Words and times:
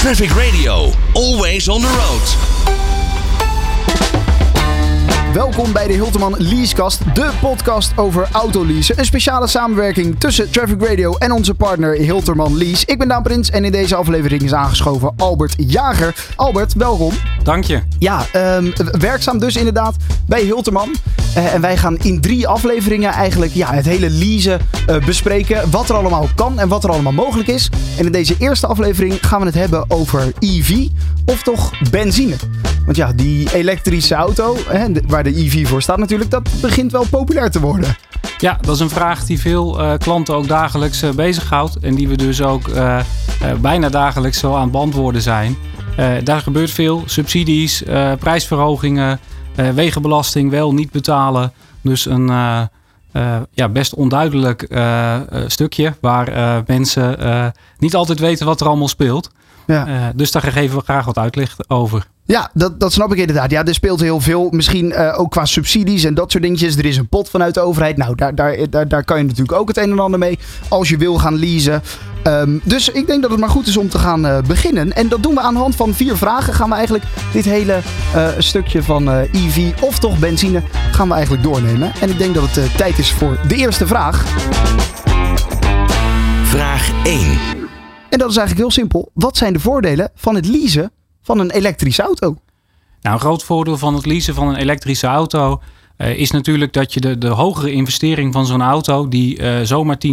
Traffic 0.00 0.34
Radio, 0.34 0.92
always 1.14 1.68
on 1.68 1.82
the 1.82 1.88
road. 1.88 2.69
Welkom 5.32 5.72
bij 5.72 5.86
de 5.86 5.92
Hilterman 5.92 6.34
Leasecast, 6.38 7.14
de 7.14 7.30
podcast 7.40 7.92
over 7.96 8.28
autoleasen. 8.32 8.98
Een 8.98 9.04
speciale 9.04 9.46
samenwerking 9.46 10.20
tussen 10.20 10.50
Traffic 10.50 10.82
Radio 10.82 11.14
en 11.16 11.32
onze 11.32 11.54
partner 11.54 11.94
Hilterman 11.94 12.58
Lease. 12.58 12.86
Ik 12.86 12.98
ben 12.98 13.08
Daan 13.08 13.22
Prins 13.22 13.50
en 13.50 13.64
in 13.64 13.72
deze 13.72 13.94
aflevering 13.94 14.42
is 14.42 14.52
aangeschoven 14.52 15.12
Albert 15.16 15.54
Jager. 15.56 16.14
Albert, 16.36 16.74
welkom. 16.74 17.12
Dank 17.42 17.64
je. 17.64 17.80
Ja, 17.98 18.26
ehm, 18.32 18.70
werkzaam 18.98 19.38
dus 19.38 19.56
inderdaad 19.56 19.96
bij 20.26 20.42
Hilterman. 20.42 20.94
Eh, 21.34 21.54
en 21.54 21.60
wij 21.60 21.76
gaan 21.76 21.98
in 21.98 22.20
drie 22.20 22.48
afleveringen 22.48 23.12
eigenlijk 23.12 23.52
ja, 23.54 23.72
het 23.72 23.86
hele 23.86 24.10
leasen 24.10 24.60
eh, 24.86 25.04
bespreken. 25.04 25.70
Wat 25.70 25.88
er 25.88 25.94
allemaal 25.94 26.28
kan 26.34 26.58
en 26.58 26.68
wat 26.68 26.84
er 26.84 26.90
allemaal 26.90 27.12
mogelijk 27.12 27.48
is. 27.48 27.70
En 27.98 28.06
in 28.06 28.12
deze 28.12 28.34
eerste 28.38 28.66
aflevering 28.66 29.18
gaan 29.20 29.40
we 29.40 29.46
het 29.46 29.54
hebben 29.54 29.84
over 29.88 30.32
EV, 30.38 30.86
of 31.24 31.42
toch 31.42 31.90
benzine. 31.90 32.36
Want 32.90 33.02
ja, 33.02 33.12
die 33.12 33.54
elektrische 33.54 34.14
auto, 34.14 34.56
hè, 34.68 34.86
waar 35.06 35.24
de 35.24 35.38
EV 35.38 35.68
voor 35.68 35.82
staat 35.82 35.98
natuurlijk, 35.98 36.30
dat 36.30 36.48
begint 36.60 36.92
wel 36.92 37.06
populair 37.10 37.50
te 37.50 37.60
worden. 37.60 37.96
Ja, 38.38 38.58
dat 38.60 38.74
is 38.74 38.80
een 38.80 38.90
vraag 38.90 39.24
die 39.24 39.40
veel 39.40 39.80
eh, 39.80 39.98
klanten 39.98 40.34
ook 40.34 40.48
dagelijks 40.48 41.02
eh, 41.02 41.10
bezighoudt. 41.10 41.78
En 41.78 41.94
die 41.94 42.08
we 42.08 42.16
dus 42.16 42.42
ook 42.42 42.68
eh, 42.68 43.00
bijna 43.60 43.88
dagelijks 43.88 44.38
zo 44.38 44.54
aan 44.54 44.62
het 44.62 44.70
beantwoorden 44.70 45.22
zijn. 45.22 45.56
Daar 46.24 46.40
gebeurt 46.40 46.70
veel. 46.70 47.02
Subsidies, 47.06 47.82
prijsverhogingen, 48.18 49.20
wegenbelasting 49.74 50.50
wel 50.50 50.74
niet 50.74 50.90
betalen. 50.90 51.52
Dus 51.80 52.06
een 52.06 52.26
ja, 53.52 53.68
best 53.72 53.94
onduidelijk 53.94 54.68
stukje 55.46 55.94
waar 56.00 56.62
mensen 56.66 57.16
niet 57.78 57.94
altijd 57.94 58.18
weten 58.18 58.46
wat 58.46 58.60
er 58.60 58.66
allemaal 58.66 58.88
speelt. 58.88 59.30
Ja. 59.66 59.86
Eh, 59.86 60.06
dus 60.14 60.30
daar 60.30 60.42
geven 60.42 60.76
we 60.78 60.84
graag 60.84 61.04
wat 61.04 61.18
uitleg 61.18 61.56
over. 61.68 62.06
Ja, 62.24 62.50
dat, 62.54 62.80
dat 62.80 62.92
snap 62.92 63.12
ik 63.12 63.18
inderdaad. 63.18 63.50
Ja, 63.50 63.64
er 63.64 63.74
speelt 63.74 64.00
heel 64.00 64.20
veel. 64.20 64.48
Misschien 64.50 64.92
eh, 64.92 65.20
ook 65.20 65.30
qua 65.30 65.44
subsidies 65.44 66.04
en 66.04 66.14
dat 66.14 66.30
soort 66.30 66.42
dingetjes. 66.42 66.76
Er 66.76 66.84
is 66.84 66.96
een 66.96 67.08
pot 67.08 67.28
vanuit 67.28 67.54
de 67.54 67.60
overheid. 67.60 67.96
Nou, 67.96 68.14
daar, 68.14 68.34
daar, 68.34 68.70
daar, 68.70 68.88
daar 68.88 69.04
kan 69.04 69.18
je 69.18 69.24
natuurlijk 69.24 69.58
ook 69.58 69.68
het 69.68 69.76
een 69.76 69.90
en 69.90 69.98
ander 69.98 70.18
mee. 70.18 70.38
Als 70.68 70.88
je 70.88 70.96
wil 70.96 71.18
gaan 71.18 71.38
leasen. 71.38 71.82
Ehm, 72.22 72.58
dus 72.62 72.88
ik 72.88 73.06
denk 73.06 73.22
dat 73.22 73.30
het 73.30 73.40
maar 73.40 73.48
goed 73.48 73.66
is 73.66 73.76
om 73.76 73.88
te 73.88 73.98
gaan 73.98 74.26
eh, 74.26 74.38
beginnen. 74.46 74.92
En 74.92 75.08
dat 75.08 75.22
doen 75.22 75.34
we 75.34 75.40
aan 75.40 75.54
de 75.54 75.60
hand 75.60 75.76
van 75.76 75.94
vier 75.94 76.16
vragen. 76.16 76.54
Gaan 76.54 76.68
we 76.68 76.74
eigenlijk 76.74 77.04
dit 77.32 77.44
hele 77.44 77.80
eh, 78.14 78.28
stukje 78.38 78.82
van 78.82 79.10
eh, 79.10 79.32
EV 79.32 79.72
of 79.80 79.98
toch 79.98 80.18
benzine 80.18 80.62
gaan 80.92 81.08
we 81.08 81.14
eigenlijk 81.14 81.42
doornemen. 81.42 81.92
En 82.00 82.10
ik 82.10 82.18
denk 82.18 82.34
dat 82.34 82.54
het 82.54 82.76
tijd 82.76 82.98
is 82.98 83.12
voor 83.12 83.38
de 83.48 83.54
eerste 83.54 83.86
vraag. 83.86 84.24
Vraag 86.44 86.90
1. 87.04 87.59
En 88.10 88.18
dat 88.18 88.30
is 88.30 88.36
eigenlijk 88.36 88.58
heel 88.58 88.70
simpel. 88.70 89.10
Wat 89.14 89.36
zijn 89.36 89.52
de 89.52 89.60
voordelen 89.60 90.10
van 90.14 90.34
het 90.34 90.46
leasen 90.46 90.92
van 91.22 91.38
een 91.38 91.50
elektrische 91.50 92.02
auto? 92.02 92.36
Nou, 93.00 93.14
een 93.14 93.20
groot 93.20 93.44
voordeel 93.44 93.78
van 93.78 93.94
het 93.94 94.06
leasen 94.06 94.34
van 94.34 94.48
een 94.48 94.56
elektrische 94.56 95.06
auto 95.06 95.60
eh, 96.00 96.18
is 96.18 96.30
natuurlijk 96.30 96.72
dat 96.72 96.94
je 96.94 97.00
de, 97.00 97.18
de 97.18 97.28
hogere 97.28 97.72
investering 97.72 98.32
van 98.32 98.46
zo'n 98.46 98.62
auto, 98.62 99.08
die 99.08 99.38
eh, 99.38 99.60
zomaar 99.62 99.96
10.000, 100.06 100.12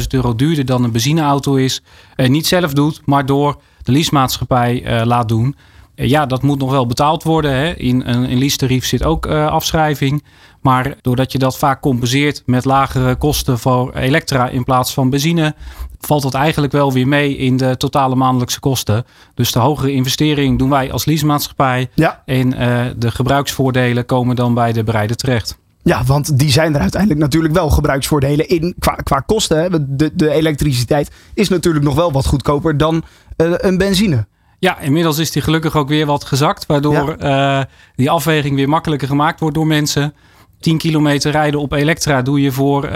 15.000 0.00 0.06
euro 0.08 0.34
duurder 0.34 0.64
dan 0.64 0.84
een 0.84 0.92
benzineauto 0.92 1.54
is, 1.54 1.82
eh, 2.16 2.28
niet 2.28 2.46
zelf 2.46 2.72
doet, 2.72 3.00
maar 3.04 3.26
door 3.26 3.60
de 3.82 3.92
leasemaatschappij 3.92 5.04
laat 5.04 5.28
doen. 5.28 5.56
Ja, 5.94 6.26
dat 6.26 6.42
moet 6.42 6.58
nog 6.58 6.70
wel 6.70 6.86
betaald 6.86 7.22
worden. 7.22 7.52
Hè. 7.52 7.74
In 7.76 8.02
een 8.06 8.38
leasetarief 8.38 8.86
zit 8.86 9.04
ook 9.04 9.26
afschrijving. 9.26 10.24
Maar 10.60 10.96
doordat 11.00 11.32
je 11.32 11.38
dat 11.38 11.58
vaak 11.58 11.80
compenseert 11.80 12.42
met 12.46 12.64
lagere 12.64 13.16
kosten 13.16 13.58
voor 13.58 13.94
elektra 13.94 14.48
in 14.48 14.64
plaats 14.64 14.94
van 14.94 15.10
benzine, 15.10 15.54
valt 16.00 16.22
dat 16.22 16.34
eigenlijk 16.34 16.72
wel 16.72 16.92
weer 16.92 17.08
mee 17.08 17.36
in 17.36 17.56
de 17.56 17.76
totale 17.76 18.14
maandelijkse 18.14 18.60
kosten. 18.60 19.04
Dus 19.34 19.52
de 19.52 19.58
hogere 19.58 19.92
investering 19.92 20.58
doen 20.58 20.70
wij 20.70 20.92
als 20.92 21.04
leasemaatschappij. 21.04 21.90
Ja. 21.94 22.22
En 22.24 22.54
eh, 22.54 22.86
de 22.96 23.10
gebruiksvoordelen 23.10 24.06
komen 24.06 24.36
dan 24.36 24.54
bij 24.54 24.72
de 24.72 24.84
bereider 24.84 25.16
terecht. 25.16 25.58
Ja, 25.82 26.04
want 26.04 26.38
die 26.38 26.50
zijn 26.50 26.74
er 26.74 26.80
uiteindelijk 26.80 27.20
natuurlijk 27.20 27.54
wel 27.54 27.70
gebruiksvoordelen 27.70 28.48
in 28.48 28.74
qua, 28.78 28.94
qua 28.94 29.20
kosten. 29.20 29.62
Hè. 29.62 29.96
De, 29.96 30.10
de 30.14 30.30
elektriciteit 30.30 31.10
is 31.34 31.48
natuurlijk 31.48 31.84
nog 31.84 31.94
wel 31.94 32.12
wat 32.12 32.26
goedkoper 32.26 32.76
dan 32.76 33.02
eh, 33.36 33.52
een 33.56 33.78
benzine. 33.78 34.26
Ja, 34.58 34.78
inmiddels 34.78 35.18
is 35.18 35.30
die 35.30 35.42
gelukkig 35.42 35.76
ook 35.76 35.88
weer 35.88 36.06
wat 36.06 36.24
gezakt. 36.24 36.66
Waardoor 36.66 37.12
eh, 37.12 37.62
die 37.94 38.10
afweging 38.10 38.56
weer 38.56 38.68
makkelijker 38.68 39.08
gemaakt 39.08 39.40
wordt 39.40 39.54
door 39.54 39.66
mensen. 39.66 40.14
10 40.60 40.78
kilometer 40.78 41.30
rijden 41.30 41.60
op 41.60 41.72
elektra 41.72 42.22
doe 42.22 42.40
je 42.40 42.52
voor, 42.52 42.90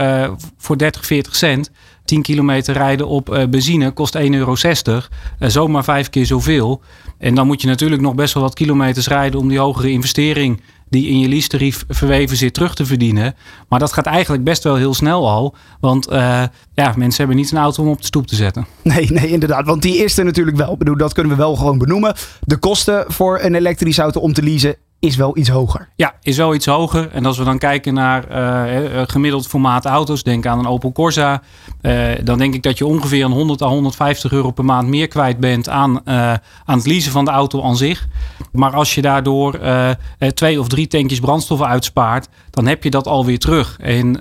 voor 0.56 0.78
30, 0.78 1.06
40 1.06 1.37
cent. 1.37 1.71
10 2.12 2.23
kilometer 2.23 2.75
rijden 2.75 3.09
op 3.09 3.31
eh, 3.31 3.49
benzine 3.49 3.91
kost 3.91 4.19
1,60 4.19 4.23
euro. 4.31 4.55
Eh, 5.39 5.49
zomaar 5.49 5.84
vijf 5.84 6.11
keer 6.11 6.27
zoveel. 6.27 6.81
En 7.19 7.34
dan 7.34 7.47
moet 7.47 7.61
je 7.61 7.67
natuurlijk 7.67 8.03
nog 8.03 8.15
best 8.15 8.34
wel 8.34 8.43
wat 8.43 8.55
kilometers 8.55 9.09
rijden 9.09 9.41
om 9.41 9.49
die 9.49 9.59
hogere 9.59 9.91
investering 9.91 10.61
die 10.89 11.09
in 11.09 11.19
je 11.19 11.28
leasetarief 11.28 11.84
verweven 11.89 12.37
zit 12.37 12.55
terug 12.55 12.75
te 12.75 12.87
verdienen. 12.87 13.34
Maar 13.69 13.78
dat 13.78 13.93
gaat 13.93 14.06
eigenlijk 14.06 14.45
best 14.45 14.62
wel 14.62 14.77
heel 14.77 14.95
snel 14.95 15.31
al. 15.31 15.55
Want 15.81 16.06
eh, 16.06 16.43
ja, 16.75 16.93
mensen 16.97 17.19
hebben 17.19 17.37
niet 17.37 17.53
een 17.53 17.59
auto 17.59 17.83
om 17.83 17.89
op 17.89 18.01
de 18.01 18.06
stoep 18.06 18.27
te 18.27 18.34
zetten. 18.34 18.67
Nee, 18.83 19.12
nee, 19.12 19.28
inderdaad. 19.28 19.67
Want 19.67 19.83
die 19.83 20.05
is 20.05 20.19
er 20.19 20.25
natuurlijk 20.25 20.56
wel. 20.56 20.72
Ik 20.72 20.78
bedoel, 20.78 20.97
dat 20.97 21.12
kunnen 21.12 21.33
we 21.33 21.39
wel 21.39 21.56
gewoon 21.56 21.78
benoemen. 21.78 22.15
De 22.41 22.56
kosten 22.56 23.05
voor 23.09 23.41
een 23.41 23.55
elektrische 23.55 24.03
auto 24.03 24.21
om 24.21 24.33
te 24.33 24.43
leasen 24.43 24.77
is 25.03 25.17
wel 25.17 25.37
iets 25.37 25.49
hoger. 25.49 25.89
Ja, 25.97 26.15
is 26.23 26.37
wel 26.37 26.55
iets 26.55 26.67
hoger. 26.67 27.11
En 27.11 27.27
als 27.27 27.39
we 27.39 27.45
dan 27.45 27.59
kijken 27.59 27.95
naar 27.95 28.29
eh, 28.29 29.01
eh, 29.01 29.09
gemiddeld 29.09 29.47
formaat 29.47 29.85
auto's, 29.85 30.23
denk 30.23 30.47
aan 30.47 30.59
een 30.59 30.67
Opel 30.67 30.93
Corsa, 30.93 31.43
eh, 31.81 32.11
dan 32.25 32.39
denk 32.39 32.55
ik 32.55 32.63
dat 32.63 32.79
je 32.79 32.87
ongeveer 32.87 33.25
een 33.25 33.33
100 33.33 33.63
à 33.63 33.69
150 33.69 34.33
euro 34.33 34.51
per 34.51 34.65
maand 34.65 34.89
meer 34.89 35.09
kwijt 35.09 35.41
bent 35.41 35.69
aan, 35.69 36.07
aan 36.65 36.77
het 36.77 36.87
leasen 36.87 37.13
van 37.13 37.25
de 37.25 37.31
auto 37.31 37.63
aan 37.63 37.77
zich. 37.77 38.09
Maar 38.53 38.75
als 38.75 38.95
je 38.95 39.03
daardoor 39.03 39.59
twee 40.35 40.61
of 40.61 40.69
drie 40.69 40.87
tankjes 40.87 41.21
brandstof 41.21 41.63
uitspaart, 41.63 42.29
dan 42.51 42.67
heb 42.67 42.84
je 42.84 42.91
dat 42.91 43.07
alweer 43.07 43.39
terug. 43.39 43.77
En 43.81 44.13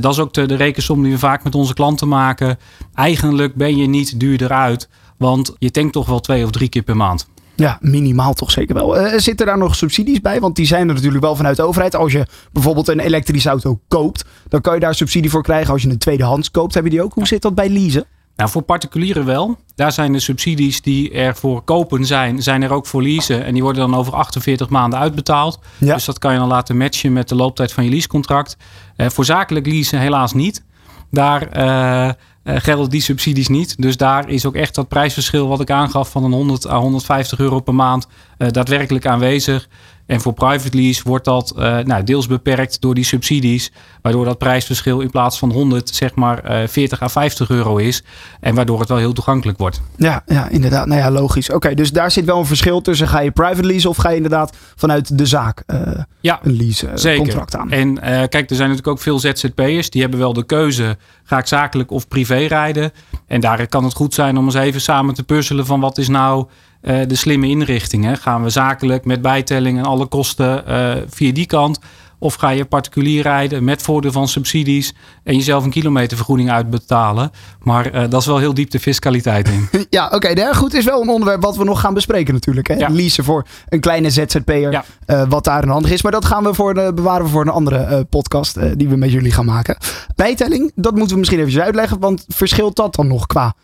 dat 0.00 0.12
is 0.12 0.18
ook 0.18 0.34
de 0.34 0.56
rekensom 0.56 1.02
die 1.02 1.12
we 1.12 1.18
vaak 1.18 1.44
met 1.44 1.54
onze 1.54 1.74
klanten 1.74 2.08
maken. 2.08 2.58
Eigenlijk 2.94 3.54
ben 3.54 3.76
je 3.76 3.86
niet 3.86 4.20
duurder 4.20 4.52
uit, 4.52 4.88
want 5.16 5.54
je 5.58 5.70
tankt 5.70 5.92
toch 5.92 6.06
wel 6.06 6.20
twee 6.20 6.44
of 6.44 6.50
drie 6.50 6.68
keer 6.68 6.82
per 6.82 6.96
maand. 6.96 7.28
Ja, 7.60 7.78
minimaal 7.80 8.34
toch 8.34 8.50
zeker 8.50 8.74
wel. 8.74 8.96
Eh, 8.96 9.18
zitten 9.18 9.46
daar 9.46 9.58
nog 9.58 9.74
subsidies 9.74 10.20
bij? 10.20 10.40
Want 10.40 10.56
die 10.56 10.66
zijn 10.66 10.88
er 10.88 10.94
natuurlijk 10.94 11.24
wel 11.24 11.36
vanuit 11.36 11.56
de 11.56 11.62
overheid. 11.62 11.94
Als 11.94 12.12
je 12.12 12.26
bijvoorbeeld 12.52 12.88
een 12.88 13.00
elektrische 13.00 13.48
auto 13.48 13.80
koopt, 13.88 14.24
dan 14.48 14.60
kan 14.60 14.74
je 14.74 14.80
daar 14.80 14.94
subsidie 14.94 15.30
voor 15.30 15.42
krijgen. 15.42 15.72
Als 15.72 15.82
je 15.82 15.88
een 15.88 15.98
tweedehands 15.98 16.50
koopt, 16.50 16.74
heb 16.74 16.84
je 16.84 16.90
die 16.90 17.02
ook. 17.02 17.14
Hoe 17.14 17.26
zit 17.26 17.42
dat 17.42 17.54
bij 17.54 17.68
leasen? 17.68 18.04
Nou, 18.36 18.50
voor 18.50 18.62
particulieren 18.62 19.24
wel. 19.24 19.58
Daar 19.74 19.92
zijn 19.92 20.12
de 20.12 20.20
subsidies 20.20 20.82
die 20.82 21.12
er 21.12 21.36
voor 21.36 21.62
kopen 21.62 22.04
zijn, 22.06 22.42
zijn 22.42 22.62
er 22.62 22.72
ook 22.72 22.86
voor 22.86 23.02
leasen. 23.02 23.44
En 23.44 23.52
die 23.52 23.62
worden 23.62 23.90
dan 23.90 23.98
over 23.98 24.14
48 24.14 24.68
maanden 24.68 24.98
uitbetaald. 24.98 25.58
Ja. 25.78 25.94
Dus 25.94 26.04
dat 26.04 26.18
kan 26.18 26.32
je 26.32 26.38
dan 26.38 26.48
laten 26.48 26.76
matchen 26.76 27.12
met 27.12 27.28
de 27.28 27.34
looptijd 27.34 27.72
van 27.72 27.84
je 27.84 27.90
leasecontract. 27.90 28.56
Eh, 28.96 29.08
voor 29.08 29.24
zakelijk 29.24 29.66
leasen 29.66 29.98
helaas 29.98 30.32
niet. 30.32 30.64
Daar 31.10 31.48
eh, 31.48 32.10
gelden 32.44 32.90
die 32.90 33.00
subsidies 33.00 33.48
niet. 33.48 33.82
Dus 33.82 33.96
daar 33.96 34.28
is 34.28 34.46
ook 34.46 34.54
echt 34.54 34.74
dat 34.74 34.88
prijsverschil 34.88 35.48
wat 35.48 35.60
ik 35.60 35.70
aangaf 35.70 36.10
van 36.10 36.24
een 36.24 36.32
100 36.32 36.68
à 36.68 36.78
150 36.78 37.38
euro 37.38 37.60
per 37.60 37.74
maand 37.74 38.06
eh, 38.38 38.48
daadwerkelijk 38.50 39.06
aanwezig. 39.06 39.68
En 40.10 40.20
voor 40.20 40.32
private 40.32 40.76
lease 40.76 41.02
wordt 41.04 41.24
dat 41.24 41.50
eh, 41.50 41.78
nou, 41.78 42.04
deels 42.04 42.26
beperkt 42.26 42.80
door 42.80 42.94
die 42.94 43.04
subsidies. 43.04 43.72
Waardoor 44.02 44.24
dat 44.24 44.38
prijsverschil 44.38 45.00
in 45.00 45.10
plaats 45.10 45.38
van 45.38 45.52
100 45.52 45.88
zeg 45.88 46.14
maar 46.14 46.44
eh 46.44 46.68
40 46.68 47.02
à 47.02 47.08
50 47.08 47.50
euro 47.50 47.76
is. 47.76 48.02
En 48.40 48.54
waardoor 48.54 48.80
het 48.80 48.88
wel 48.88 48.98
heel 48.98 49.12
toegankelijk 49.12 49.58
wordt. 49.58 49.80
Ja, 49.96 50.22
ja 50.26 50.48
inderdaad. 50.48 50.86
Nou 50.86 51.00
ja, 51.00 51.10
logisch. 51.10 51.50
Oké, 51.50 51.74
dus 51.74 51.92
daar 51.92 52.10
zit 52.10 52.24
wel 52.24 52.38
een 52.38 52.46
verschil 52.46 52.80
tussen. 52.80 53.08
Ga 53.08 53.20
je 53.20 53.30
private 53.30 53.66
lease 53.66 53.88
of 53.88 53.96
ga 53.96 54.08
je 54.08 54.16
inderdaad 54.16 54.56
vanuit 54.76 55.18
de 55.18 55.26
zaak 55.26 55.62
eh, 55.66 55.80
Ja, 56.20 56.40
een 56.42 56.56
lease 56.56 56.88
eh, 56.88 57.16
contract 57.16 57.56
aan? 57.56 57.70
En 57.70 58.02
eh, 58.02 58.10
kijk, 58.10 58.50
er 58.50 58.56
zijn 58.56 58.68
natuurlijk 58.68 58.86
ook 58.86 59.00
veel 59.00 59.18
ZZP'ers. 59.18 59.90
Die 59.90 60.00
hebben 60.00 60.20
wel 60.20 60.32
de 60.32 60.44
keuze, 60.44 60.96
ga 61.24 61.38
ik 61.38 61.46
zakelijk 61.46 61.90
of 61.90 62.08
privé 62.08 62.36
rijden? 62.46 62.92
En 63.26 63.40
daar 63.40 63.66
kan 63.66 63.84
het 63.84 63.94
goed 63.94 64.14
zijn 64.14 64.36
om 64.36 64.44
eens 64.44 64.54
even 64.54 64.80
samen 64.80 65.14
te 65.14 65.22
puzzelen 65.22 65.66
van 65.66 65.80
wat 65.80 65.98
is 65.98 66.08
nou 66.08 66.46
eh, 66.80 66.98
de 67.06 67.14
slimme 67.14 67.48
inrichting. 67.48 68.04
Hè? 68.04 68.16
Gaan 68.16 68.42
we 68.42 68.50
zakelijk 68.50 69.04
met 69.04 69.22
bijtelling 69.22 69.78
en 69.78 69.84
alle 69.84 70.06
kosten 70.06 70.66
eh, 70.66 70.96
via 71.08 71.32
die 71.32 71.46
kant? 71.46 71.78
Of 72.18 72.34
ga 72.34 72.48
je 72.48 72.64
particulier 72.64 73.22
rijden 73.22 73.64
met 73.64 73.82
voordeel 73.82 74.12
van 74.12 74.28
subsidies 74.28 74.94
en 75.24 75.36
jezelf 75.36 75.64
een 75.64 75.70
kilometervergoeding 75.70 76.50
uitbetalen? 76.50 77.30
Maar 77.62 77.86
eh, 77.86 78.04
dat 78.08 78.20
is 78.20 78.26
wel 78.26 78.38
heel 78.38 78.54
diep 78.54 78.70
de 78.70 78.80
fiscaliteit 78.80 79.48
in. 79.48 79.68
Ja, 79.90 80.10
oké. 80.12 80.32
nou 80.32 80.54
goed 80.54 80.74
is 80.74 80.84
wel 80.84 81.02
een 81.02 81.08
onderwerp 81.08 81.42
wat 81.42 81.56
we 81.56 81.64
nog 81.64 81.80
gaan 81.80 81.94
bespreken 81.94 82.34
natuurlijk. 82.34 82.68
Hè? 82.68 82.74
Ja. 82.74 82.88
Leasen 82.88 83.24
voor 83.24 83.46
een 83.68 83.80
kleine 83.80 84.10
ZZP'er. 84.10 84.72
Ja. 84.72 84.84
wat 85.28 85.44
daar 85.44 85.62
een 85.62 85.68
handig 85.68 85.90
is. 85.90 86.02
Maar 86.02 86.12
dat 86.12 86.24
gaan 86.24 86.44
we 86.44 86.54
voor 86.54 86.74
bewaren 86.94 87.24
we 87.24 87.30
voor 87.30 87.42
een 87.42 87.48
andere 87.48 88.04
podcast 88.04 88.78
die 88.78 88.88
we 88.88 88.96
met 88.96 89.12
jullie 89.12 89.32
gaan 89.32 89.44
maken. 89.44 89.76
Bijtelling, 90.16 90.72
dat 90.74 90.92
moeten 90.92 91.12
we 91.12 91.18
misschien 91.18 91.40
even 91.40 91.62
uitleggen. 91.62 92.00
Want 92.00 92.24
verschilt 92.28 92.76
dat 92.76 92.94
dan 92.94 93.06
nog 93.06 93.26
qua 93.26 93.54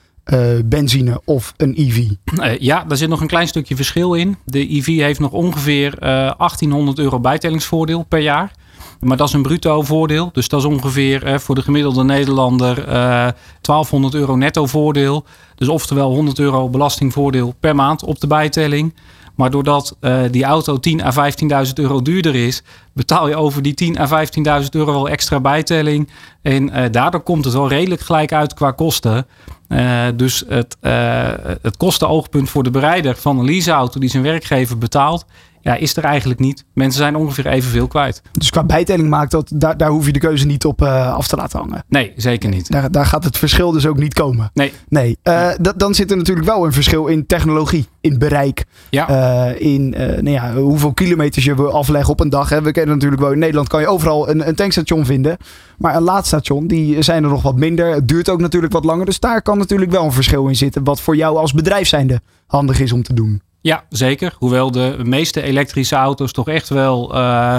benzine 0.64 1.20
of 1.25 1.55
een 1.56 1.75
EV? 1.76 2.08
Eh, 2.40 2.58
ja, 2.58 2.84
daar 2.84 2.96
zit 2.96 3.08
nog 3.08 3.20
een 3.20 3.26
klein 3.26 3.49
stukje 3.49 3.76
verschil 3.76 4.14
in. 4.14 4.37
De 4.44 4.76
EV 4.76 4.87
heeft 4.87 5.20
nog 5.20 5.31
ongeveer 5.31 5.99
eh 5.99 6.08
1800 6.38 6.99
euro 6.99 7.20
bijtellingsvoordeel 7.20 8.02
per 8.02 8.19
jaar. 8.19 8.52
Maar 9.00 9.17
dat 9.17 9.28
is 9.28 9.34
een 9.34 9.43
bruto 9.43 9.82
voordeel. 9.82 10.31
Dus 10.32 10.49
dat 10.49 10.61
is 10.61 10.67
ongeveer 10.67 11.25
eh, 11.25 11.38
voor 11.38 11.55
de 11.55 11.62
gemiddelde 11.62 12.05
Nederlander 12.05 12.78
eh 12.78 13.28
1200 13.61 14.14
euro 14.14 14.37
netto 14.37 14.67
voordeel. 14.67 15.25
Dus 15.55 15.69
oftewel 15.69 16.11
100 16.11 16.38
euro 16.38 16.69
belastingvoordeel 16.69 17.55
per 17.61 17.75
maand 17.75 18.05
op 18.05 18.20
de 18.20 18.26
bijtelling. 18.26 18.94
Maar 19.37 19.50
doordat 19.50 19.96
eh, 20.00 20.20
die 20.31 20.44
auto 20.44 20.81
10 20.81 21.02
à 21.02 21.31
15.000 21.67 21.72
euro 21.75 22.02
duurder 22.02 22.34
is, 22.34 22.62
betaal 22.93 23.29
je 23.29 23.37
over 23.37 23.62
die 23.62 23.75
10 23.75 23.99
à 23.99 24.26
15.000 24.62 24.69
euro 24.70 24.93
wel 24.93 25.08
extra 25.08 25.40
bijtelling. 25.40 26.08
En 26.43 26.70
eh, 26.70 26.90
daardoor 26.90 27.20
komt 27.20 27.44
het 27.44 27.55
wel 27.55 27.69
redelijk 27.69 28.00
gelijk 28.00 28.32
uit 28.32 28.55
qua 28.55 28.70
kosten. 28.70 29.26
Eh, 29.68 30.06
dus 30.14 30.44
het, 30.48 30.76
eh 30.80 31.32
het 31.62 31.76
kostenoogpunt 31.76 32.50
voor 32.50 32.62
de 32.62 32.70
bereider 32.70 33.16
van 33.16 33.38
een 33.38 33.44
leaseauto 33.44 34.00
die 34.00 34.08
zijn 34.08 34.22
werkgever 34.22 34.78
betaalt, 34.78 35.26
ja, 35.66 35.74
is 35.74 35.96
er 35.96 36.04
eigenlijk 36.04 36.40
niet. 36.40 36.64
Mensen 36.74 37.00
zijn 37.00 37.16
ongeveer 37.16 37.46
evenveel 37.46 37.86
kwijt. 37.86 38.22
Dus 38.32 38.50
qua 38.50 38.64
bijtelling 38.64 39.08
maakt 39.08 39.30
dat, 39.30 39.50
daar, 39.54 39.76
daar 39.76 39.90
hoef 39.90 40.06
je 40.06 40.12
de 40.12 40.18
keuze 40.18 40.46
niet 40.46 40.64
op 40.64 40.82
eh, 40.82 41.14
af 41.14 41.26
te 41.28 41.36
laten 41.36 41.58
hangen. 41.58 41.84
Nee, 41.88 42.12
zeker 42.16 42.48
niet. 42.50 42.70
Daar, 42.70 42.90
daar 42.90 43.06
gaat 43.06 43.24
het 43.24 43.38
verschil 43.38 43.70
dus 43.72 43.86
ook 43.86 43.98
niet 43.98 44.14
komen. 44.14 44.50
Nee, 44.54 44.72
Nee, 44.88 45.16
dat- 45.60 45.78
dan 45.78 45.94
zit 45.94 46.10
er 46.10 46.16
natuurlijk 46.16 46.46
wel 46.46 46.64
een 46.64 46.72
verschil 46.72 47.06
in 47.06 47.26
technologie, 47.26 47.86
in 48.00 48.18
bereik, 48.18 48.64
ja. 48.90 49.08
eh, 49.08 49.60
in 49.72 49.88
nou 49.90 50.30
ja, 50.30 50.54
hoeveel 50.54 50.92
kilometers 50.92 51.44
je 51.44 51.54
wil 51.54 51.72
afleggen 51.72 52.12
op 52.12 52.20
een 52.20 52.30
dag. 52.30 52.48
Hè. 52.48 52.62
We 52.62 52.70
kennen 52.70 52.94
natuurlijk 52.94 53.22
wel, 53.22 53.32
in 53.32 53.38
Nederland 53.38 53.69
kan 53.69 53.80
je 53.80 53.86
overal 53.86 54.28
een, 54.30 54.48
een 54.48 54.54
tankstation 54.54 55.04
vinden. 55.04 55.36
Maar 55.78 55.96
een 55.96 56.02
laadstation, 56.02 56.66
die 56.66 57.02
zijn 57.02 57.24
er 57.24 57.30
nog 57.30 57.42
wat 57.42 57.56
minder. 57.56 57.94
Het 57.94 58.08
duurt 58.08 58.28
ook 58.30 58.40
natuurlijk 58.40 58.72
wat 58.72 58.84
langer. 58.84 59.04
Dus 59.06 59.20
daar 59.20 59.42
kan 59.42 59.58
natuurlijk 59.58 59.90
wel 59.90 60.04
een 60.04 60.12
verschil 60.12 60.46
in 60.48 60.56
zitten. 60.56 60.84
Wat 60.84 61.00
voor 61.00 61.16
jou 61.16 61.36
als 61.36 61.52
bedrijf 61.52 61.88
zijnde 61.88 62.20
handig 62.46 62.80
is 62.80 62.92
om 62.92 63.02
te 63.02 63.14
doen. 63.14 63.40
Ja, 63.61 63.85
zeker. 63.88 64.35
Hoewel 64.38 64.70
de 64.70 64.97
meeste 65.03 65.43
elektrische 65.43 65.97
auto's 65.97 66.32
toch 66.32 66.49
echt 66.49 66.69
wel 66.69 67.14
eh 67.14 67.58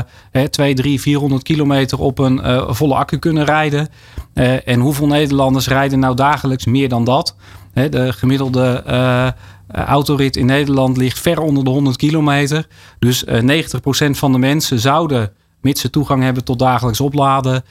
2, 0.49 0.73
3, 0.73 1.01
400 1.01 1.43
kilometer 1.43 1.99
op 1.99 2.19
een 2.19 2.41
eh, 2.41 2.71
volle 2.71 2.95
accu 2.95 3.17
kunnen 3.17 3.45
rijden. 3.45 3.87
Eh, 4.33 4.67
en 4.67 4.79
hoeveel 4.79 5.07
Nederlanders 5.07 5.67
rijden 5.67 5.99
nou 5.99 6.15
dagelijks 6.15 6.65
meer 6.65 6.89
dan 6.89 7.03
dat? 7.03 7.35
De 7.73 8.13
gemiddelde 8.13 8.83
eh, 8.85 9.27
autorit 9.67 10.35
in 10.35 10.45
Nederland 10.45 10.97
ligt 10.97 11.19
ver 11.19 11.39
onder 11.39 11.63
de 11.63 11.69
100 11.69 11.97
kilometer. 11.97 12.67
Dus 12.99 13.25
eh 13.25 13.41
90% 13.41 14.09
van 14.09 14.31
de 14.31 14.37
mensen 14.37 14.79
zouden, 14.79 15.31
mits 15.61 15.81
ze 15.81 15.89
toegang 15.89 16.23
hebben 16.23 16.43
tot 16.43 16.59
dagelijks 16.59 17.01
opladen, 17.01 17.63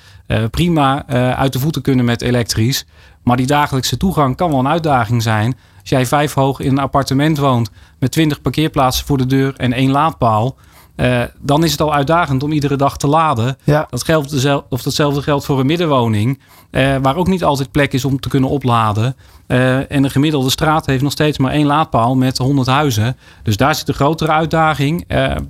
prima 0.51 1.07
uit 1.37 1.53
de 1.53 1.59
voeten 1.59 1.83
kunnen 1.83 2.05
met 2.05 2.23
elektrisch. 2.23 2.87
Maar 3.27 3.37
die 3.37 3.47
dagelijkse 3.47 3.97
toegang 3.97 4.37
kan 4.37 4.51
wel 4.51 4.59
een 4.59 4.69
uitdaging 4.69 5.23
zijn. 5.23 5.57
Als 5.81 5.89
jij 5.89 6.07
vijf 6.07 6.35
hoog 6.35 6.61
in 6.61 6.71
een 6.71 6.79
appartement 6.79 7.39
woont 7.39 7.71
met 7.99 8.11
20 8.13 8.43
parkeerplaatsen 8.43 9.07
voor 9.07 9.19
de 9.19 9.27
deur 9.27 9.55
en 9.57 9.73
één 9.73 9.91
laadpaal. 9.91 10.57
eh, 10.97 11.23
dan 11.41 11.65
is 11.65 11.71
het 11.71 11.81
al 11.81 11.95
uitdagend 11.95 12.43
om 12.43 12.53
iedere 12.53 12.77
dag 12.77 12.97
te 12.97 13.07
laden. 13.07 13.59
Ja, 13.65 13.87
Dat 13.91 14.05
geldt 14.05 14.65
of 14.69 14.83
datzelfde 14.83 15.23
geldt 15.23 15.45
voor 15.45 15.61
een 15.61 15.67
middenwoning, 15.67 16.41
eh, 16.71 16.97
waar 17.03 17.17
ook 17.17 17.27
niet 17.27 17.45
altijd 17.45 17.71
plek 17.71 17.93
is 17.93 18.05
om 18.05 18.21
te 18.21 18.29
kunnen 18.29 18.51
opladen. 18.51 19.17
Eh, 19.47 19.77
en 19.77 20.05
een 20.05 20.11
gemiddelde 20.11 20.51
straat 20.51 20.87
heeft 20.87 21.03
nog 21.03 21.13
steeds 21.13 21.39
maar 21.39 21.53
één 21.53 21.67
laadpaal 21.67 22.15
met 22.15 22.39
100 22.39 22.69
huizen. 22.69 23.17
Dus 23.43 23.57
daar 23.57 23.75
zit 23.75 23.89
een 23.89 23.95
grotere 23.95 24.33
uitdaging 24.33 25.05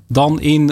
dan 0.08 0.40
in 0.40 0.68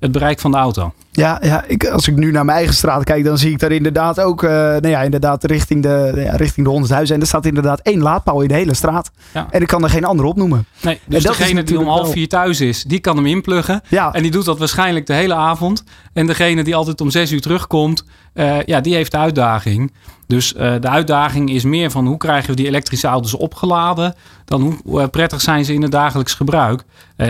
het 0.00 0.12
bereik 0.12 0.40
van 0.40 0.50
de 0.50 0.56
auto. 0.56 0.92
Ja, 1.16 1.38
ja 1.42 1.64
ik, 1.66 1.86
als 1.88 2.08
ik 2.08 2.16
nu 2.16 2.30
naar 2.30 2.44
mijn 2.44 2.56
eigen 2.56 2.74
straat 2.74 3.04
kijk, 3.04 3.24
dan 3.24 3.38
zie 3.38 3.50
ik 3.50 3.58
daar 3.58 3.72
inderdaad 3.72 4.20
ook 4.20 4.42
eh, 4.42 4.50
nou 4.50 4.88
ja, 4.88 5.02
inderdaad 5.02 5.44
richting, 5.44 5.82
de, 5.82 6.12
ja, 6.16 6.36
richting 6.36 6.66
de 6.66 6.72
100 6.72 6.92
huizen. 6.92 7.14
En 7.14 7.20
er 7.20 7.26
staat 7.26 7.46
inderdaad 7.46 7.80
één 7.80 8.02
laadpaal 8.02 8.40
in 8.40 8.48
de 8.48 8.54
hele 8.54 8.74
straat. 8.74 9.10
Ja. 9.34 9.46
En 9.50 9.60
ik 9.60 9.66
kan 9.66 9.84
er 9.84 9.90
geen 9.90 10.04
andere 10.04 10.28
opnoemen. 10.28 10.66
Nee, 10.82 11.00
dus 11.06 11.22
degene 11.22 11.62
die 11.62 11.78
om 11.78 11.86
half 11.86 12.10
vier 12.10 12.28
thuis 12.28 12.60
is, 12.60 12.82
die 12.82 12.98
kan 12.98 13.16
hem 13.16 13.26
inpluggen. 13.26 13.80
Ja, 13.88 14.12
En 14.12 14.22
die 14.22 14.30
doet 14.30 14.44
dat 14.44 14.58
waarschijnlijk 14.58 15.06
de 15.06 15.14
hele 15.14 15.34
avond. 15.34 15.84
En 16.12 16.26
degene 16.26 16.64
die 16.64 16.76
altijd 16.76 17.00
om 17.00 17.10
zes 17.10 17.32
uur 17.32 17.40
terugkomt, 17.40 18.04
eh, 18.36 18.62
ja, 18.64 18.80
die 18.80 18.94
heeft 18.94 19.10
de 19.10 19.16
uitdaging. 19.16 19.92
Dus 20.26 20.54
eh, 20.54 20.74
de 20.80 20.88
uitdaging 20.88 21.50
is 21.50 21.64
meer 21.64 21.90
van 21.90 22.06
hoe 22.06 22.16
krijgen 22.16 22.50
we 22.50 22.56
die 22.56 22.66
elektrische 22.66 23.06
auto's 23.06 23.36
opgeladen, 23.36 24.14
dan 24.44 24.78
hoe, 24.84 25.00
eh, 25.00 25.08
prettig 25.08 25.40
zijn 25.40 25.64
ze 25.64 25.72
in 25.74 25.82
het 25.82 25.90
dagelijks 25.90 26.34
gebruik. 26.34 26.84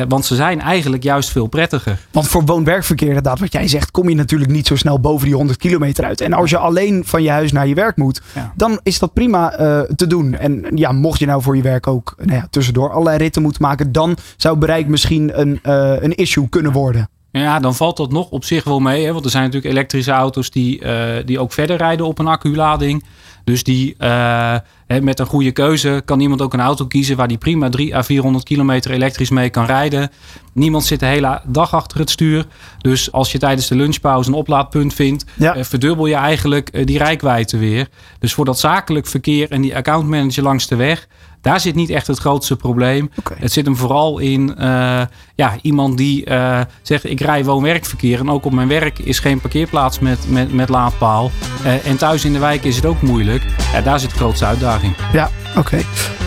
Want 0.08 0.25
ze 0.25 0.35
zijn 0.35 0.61
eigenlijk 0.61 1.03
juist 1.03 1.31
veel 1.31 1.47
prettiger. 1.47 1.99
Want 2.11 2.29
voor 2.29 2.44
woon-werkverkeer, 2.44 3.08
inderdaad, 3.08 3.38
wat 3.38 3.53
jij 3.53 3.69
zegt, 3.69 3.91
kom 3.91 4.08
je 4.08 4.14
natuurlijk 4.14 4.50
niet 4.50 4.67
zo 4.67 4.76
snel 4.76 5.00
boven 5.00 5.26
die 5.26 5.35
100 5.35 5.58
kilometer 5.58 6.05
uit. 6.05 6.20
En 6.20 6.32
als 6.32 6.50
je 6.50 6.58
alleen 6.58 7.03
van 7.05 7.23
je 7.23 7.31
huis 7.31 7.53
naar 7.53 7.67
je 7.67 7.75
werk 7.75 7.97
moet, 7.97 8.23
Ja. 8.35 8.53
dan 8.56 8.81
is 8.82 8.99
dat 8.99 9.12
prima 9.12 9.49
te 9.97 10.06
doen. 10.06 10.35
En 10.35 10.64
ja, 10.75 10.93
mocht 10.93 11.19
je 11.19 11.26
nou 11.26 11.43
voor 11.43 11.56
je 11.56 11.62
werk 11.62 11.87
ook 11.87 12.14
nou 12.19 12.38
ja, 12.38 12.47
tussendoor 12.50 12.91
allerlei 12.91 13.17
ritten 13.19 13.43
moeten 13.43 13.62
maken, 13.62 13.93
dan 13.93 14.17
zou 14.37 14.56
bereik 14.56 14.87
misschien 14.87 15.41
een, 15.41 15.58
een 16.03 16.14
issue 16.14 16.49
kunnen 16.49 16.73
worden. 16.73 17.08
Ja, 17.40 17.58
dan 17.58 17.74
valt 17.74 17.96
dat 17.96 18.12
nog 18.12 18.30
op 18.30 18.44
zich 18.44 18.64
wel 18.64 18.80
mee. 18.80 19.04
Hè? 19.04 19.12
Want 19.12 19.24
er 19.24 19.30
zijn 19.30 19.44
natuurlijk 19.44 19.72
elektrische 19.72 20.10
auto's 20.12 20.50
die, 20.50 20.80
eh, 20.80 21.26
die 21.26 21.38
ook 21.38 21.52
verder 21.52 21.76
rijden 21.76 22.06
op 22.06 22.18
een 22.18 22.26
acculading. 22.26 23.04
Dus 23.44 23.62
die, 23.62 23.94
eh, 23.98 24.54
hè, 24.86 25.00
met 25.00 25.18
een 25.18 25.26
goede 25.26 25.50
keuze 25.52 26.02
kan 26.04 26.20
iemand 26.20 26.42
ook 26.42 26.52
een 26.52 26.60
auto 26.60 26.86
kiezen 26.86 27.16
waar 27.16 27.28
die 27.28 27.38
prima 27.38 27.68
3 27.68 27.96
à 27.96 28.02
400 28.02 28.44
kilometer 28.44 28.90
elektrisch 28.90 29.30
mee 29.30 29.50
kan 29.50 29.64
rijden. 29.66 30.10
Niemand 30.52 30.84
zit 30.84 31.00
de 31.00 31.06
hele 31.06 31.40
dag 31.46 31.74
achter 31.74 31.98
het 31.98 32.10
stuur. 32.10 32.46
Dus 32.78 33.12
als 33.12 33.32
je 33.32 33.38
tijdens 33.38 33.68
de 33.68 33.74
lunchpauze 33.74 34.28
een 34.28 34.34
oplaadpunt 34.36 34.94
vindt, 34.94 35.24
Ja. 35.34 35.54
eh, 35.54 35.64
verdubbel 35.64 36.06
je 36.06 36.14
eigenlijk 36.14 36.86
die 36.86 36.98
rijkwijde 36.98 37.58
weer. 37.58 37.88
Dus 38.18 38.34
voor 38.34 38.44
dat 38.44 38.58
zakelijk 38.58 39.06
verkeer 39.06 39.50
en 39.50 39.60
die 39.62 39.76
accountmanager 39.76 40.42
langs 40.42 40.66
de 40.66 40.76
weg, 40.76 41.06
daar 41.46 41.60
zit 41.60 41.75
niet 41.75 41.90
echt 41.90 42.06
het 42.06 42.19
grootste 42.19 42.56
probleem. 42.56 43.10
Het 43.38 43.52
zit 43.52 43.64
hem 43.64 43.76
vooral 43.76 44.19
in 44.19 44.56
eh, 44.56 45.02
ja, 45.34 45.54
iemand 45.62 45.98
die 45.98 46.25
eh, 46.25 46.60
zegt: 46.82 47.04
Ik 47.04 47.20
rij 47.20 47.44
woon-werkverkeer. 47.44 48.19
En 48.19 48.31
ook 48.31 48.44
op 48.44 48.52
mijn 48.52 48.69
werk 48.69 48.98
is 48.98 49.19
geen 49.19 49.40
parkeerplaats 49.40 49.98
met, 49.98 50.19
met, 50.28 50.52
met 50.52 50.69
laadpaal. 50.69 51.31
Eh, 51.64 51.87
en 51.87 51.96
thuis 51.96 52.25
in 52.25 52.32
de 52.32 52.38
wijk 52.38 52.64
is 52.64 52.76
het 52.76 52.87
ook 52.87 53.02
moeilijk. 53.02 53.44
Ja, 53.72 53.81
daar 53.81 54.00
zit 54.00 54.10
de 54.10 54.16
grootste 54.16 54.44
uitdaging. 54.46 54.94
Ja, 55.12 55.31
oké. 55.56 55.76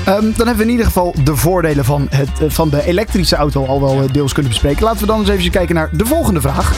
Ehm, 0.06 0.21
dan 0.21 0.48
hebben 0.48 0.57
we 0.57 0.63
in 0.63 0.69
ieder 0.69 0.86
geval 0.86 1.16
de 1.24 1.36
voordelen 1.36 1.86
van, 1.86 2.07
het, 2.10 2.54
van 2.54 2.69
de 2.69 2.86
elektrische 2.86 3.36
auto 3.36 3.66
al 3.66 3.81
wel 3.81 4.12
deels 4.12 4.33
kunnen 4.33 4.51
bespreken. 4.51 4.83
Laten 4.83 5.01
we 5.01 5.07
dan 5.07 5.19
eens 5.19 5.30
even 5.30 5.51
kijken 5.51 5.75
naar 5.75 5.89
de 5.92 6.06
volgende 6.06 6.42
vraag. 6.42 6.75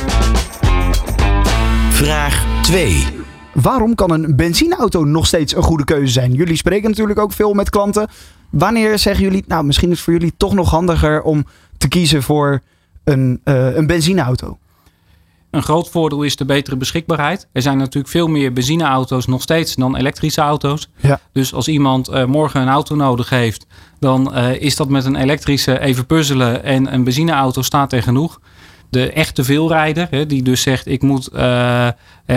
Vraag 1.89 2.45
2. 2.61 3.20
Waarom 3.53 3.95
kan 3.95 4.11
een 4.11 4.35
benzineauto 4.35 5.03
nog 5.03 5.27
steeds 5.27 5.55
een 5.55 5.63
goede 5.63 5.83
keuze 5.83 6.11
zijn? 6.11 6.33
Jullie 6.33 6.55
spreken 6.55 6.89
natuurlijk 6.89 7.19
ook 7.19 7.33
veel 7.33 7.53
met 7.53 7.69
klanten. 7.69 8.07
Wanneer 8.49 8.99
zeggen 8.99 9.23
jullie, 9.23 9.43
nou 9.47 9.63
misschien 9.63 9.89
is 9.89 9.95
het 9.95 10.03
voor 10.03 10.13
jullie 10.13 10.33
toch 10.37 10.53
nog 10.53 10.69
handiger 10.69 11.21
om 11.21 11.45
te 11.77 11.87
kiezen 11.87 12.23
voor 12.23 12.61
een, 13.03 13.41
eh, 13.43 13.75
een 13.75 13.87
benzineauto? 13.87 14.57
Een 15.51 15.63
groot 15.63 15.89
voordeel 15.89 16.23
is 16.23 16.35
de 16.35 16.45
betere 16.45 16.77
beschikbaarheid. 16.77 17.47
Er 17.51 17.61
zijn 17.61 17.77
natuurlijk 17.77 18.07
veel 18.07 18.27
meer 18.27 18.53
benzineauto's 18.53 19.25
nog 19.25 19.41
steeds 19.41 19.75
dan 19.75 19.95
elektrische 19.95 20.41
auto's. 20.41 20.89
Ja. 20.95 21.19
Dus 21.31 21.53
als 21.53 21.67
iemand 21.67 22.07
eh, 22.07 22.25
morgen 22.25 22.61
een 22.61 22.67
auto 22.67 22.95
nodig 22.95 23.29
heeft, 23.29 23.65
dan 23.99 24.33
eh, 24.33 24.61
is 24.61 24.75
dat 24.75 24.89
met 24.89 25.05
een 25.05 25.15
elektrische 25.15 25.79
even 25.79 26.05
puzzelen 26.05 26.63
en 26.63 26.93
een 26.93 27.03
benzineauto 27.03 27.61
staat 27.61 27.93
er 27.93 28.03
genoeg. 28.03 28.39
De 28.91 29.11
echte 29.11 29.43
veelrijder, 29.43 30.07
hè, 30.09 30.25
die 30.25 30.43
dus 30.43 30.61
zegt 30.61 30.87
ik 30.87 31.01
moet 31.01 31.27
eh, 31.27 31.89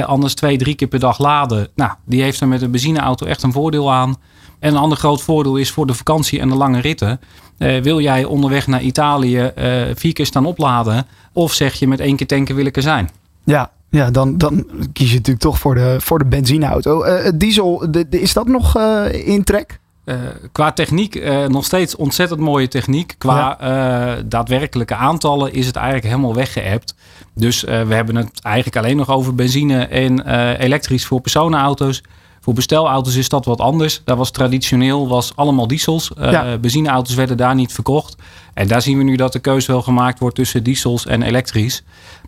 anders 0.05 0.35
twee, 0.35 0.59
drie 0.59 0.75
keer 0.75 0.89
per 0.89 0.99
dag 0.99 1.19
laden. 1.19 1.69
Nou, 1.75 1.93
die 2.05 2.23
heeft 2.23 2.41
er 2.41 2.49
met 2.49 2.63
een 2.63 2.71
benzineauto 2.71 3.27
echt 3.27 3.43
een 3.43 3.53
voordeel 3.53 3.93
aan. 3.93 4.17
En 4.59 4.71
een 4.71 4.81
ander 4.81 4.99
groot 4.99 5.23
voordeel 5.23 5.57
is 5.57 5.71
voor 5.71 5.87
de 5.87 5.95
vakantie 5.95 6.41
en 6.41 6.49
de 6.49 6.55
lange 6.55 6.81
ritten. 6.81 7.21
Eh, 7.59 7.83
wil 7.83 8.01
jij 8.01 8.25
onderweg 8.25 8.67
naar 8.67 8.83
Italië 8.83 9.39
eh, 9.39 9.83
vier 9.95 10.13
keer 10.13 10.27
staan 10.27 10.47
opladen? 10.47 11.07
Of 11.33 11.53
zeg 11.53 11.75
je 11.75 11.89
met 11.89 12.01
één 12.01 12.17
keer 12.17 12.27
tanken 12.27 12.55
wil 12.55 12.67
ik 12.67 12.77
er 12.77 12.83
zijn? 12.83 13.11
Ja, 13.45 13.71
ja 13.91 14.11
dan, 14.11 14.39
dan 14.39 14.67
kies 14.93 15.09
je 15.09 15.17
natuurlijk 15.17 15.45
toch 15.45 15.59
voor 15.59 15.75
de, 15.75 15.97
voor 15.99 16.19
de 16.19 16.25
benzineauto. 16.25 17.05
Het 17.05 17.41
diesel, 17.41 17.87
de, 17.91 18.07
is 18.09 18.33
dat 18.33 18.47
nog 18.47 18.77
eh, 18.77 19.27
in 19.27 19.45
trek? 19.45 19.81
Eh, 20.05 20.17
qua 20.53 20.73
techniek 20.73 21.15
eh, 21.15 21.47
nog 21.47 21.65
steeds 21.65 21.97
ontzettend 21.97 22.41
mooie 22.41 22.69
techniek. 22.69 23.15
Qua 23.19 23.61
eh, 23.61 24.23
daadwerkelijke 24.27 24.95
aantallen 24.95 25.53
is 25.53 25.67
het 25.67 25.77
eigenlijk 25.77 26.07
helemaal 26.07 26.35
weggeëpt. 26.35 26.95
Dus 27.35 27.61
we 27.61 27.95
hebben 27.95 28.17
het 28.17 28.41
eigenlijk 28.43 28.77
alleen 28.77 28.97
nog 28.97 29.11
over 29.11 29.35
benzine 29.35 29.85
en 29.85 30.31
elektrisch 30.57 31.07
voor 31.07 31.21
personenauto's. 31.21 32.03
Voor 32.41 32.55
bestelauto's 32.55 33.15
is 33.15 33.29
dat 33.29 33.45
wat 33.45 33.61
anders. 33.61 34.03
Daar 34.05 34.17
was 34.17 34.31
traditioneel 34.31 35.09
was 35.09 35.33
allemaal 35.37 35.67
diesels. 35.67 36.11
Ja. 36.17 36.59
Benzineauto's 36.59 37.15
werden 37.15 37.37
daar 37.37 37.55
niet 37.55 37.73
verkocht. 37.73 38.17
En 38.55 38.69
daar 38.69 38.83
zien 38.83 38.99
we 38.99 39.05
nu 39.05 39.17
dat 39.17 39.33
de 39.33 39.39
keuze 39.39 39.73
wel 39.73 39.83
gemaakt 39.83 40.19
wordt 40.19 40.37
tussen 40.37 40.63
diesels 40.63 41.07
en 41.07 41.23
elektrisch. 41.23 41.83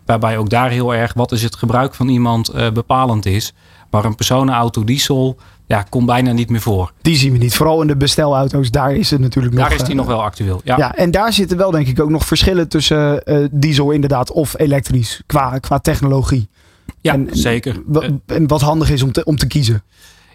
Waarbij 0.05 0.37
ook 0.37 0.49
daar 0.49 0.69
heel 0.69 0.95
erg 0.95 1.13
wat 1.13 1.31
is 1.31 1.43
het 1.43 1.55
gebruik 1.55 1.93
van 1.93 2.07
iemand 2.07 2.51
bepalend 2.73 3.25
is. 3.25 3.53
Maar 3.89 4.05
een 4.05 4.15
personenauto 4.15 4.83
diesel 4.83 5.37
ja, 5.67 5.81
komt 5.89 6.05
bijna 6.05 6.31
niet 6.31 6.49
meer 6.49 6.61
voor. 6.61 6.91
Die 7.01 7.15
zien 7.15 7.31
we 7.31 7.37
niet. 7.37 7.55
Vooral 7.55 7.81
in 7.81 7.87
de 7.87 7.97
bestelauto's, 7.97 8.71
daar 8.71 8.95
is 8.95 9.11
het 9.11 9.19
natuurlijk 9.19 9.55
nog... 9.55 9.63
Daar 9.63 9.73
is 9.73 9.81
die 9.81 9.89
eh, 9.89 9.95
nog 9.95 10.05
wel 10.05 10.23
actueel. 10.23 10.61
Ja. 10.63 10.77
Ja. 10.77 10.95
en 10.95 11.11
daar 11.11 11.33
zitten 11.33 11.57
wel 11.57 11.71
denk 11.71 11.87
ik 11.87 11.99
ook 11.99 12.09
nog 12.09 12.25
verschillen 12.25 12.67
tussen 12.67 13.23
eh, 13.23 13.45
diesel 13.51 13.91
inderdaad 13.91 14.31
of 14.31 14.59
elektrisch 14.59 15.21
qua, 15.25 15.57
qua 15.59 15.79
technologie. 15.79 16.49
Ja, 17.01 17.13
En- 17.13 17.27
zeker. 17.31 17.81
Eh, 17.93 18.09
en 18.25 18.47
wat 18.47 18.61
handig 18.61 18.89
is 18.89 19.01
om 19.01 19.11
te, 19.11 19.23
om 19.23 19.37
te 19.37 19.47
kiezen. 19.47 19.83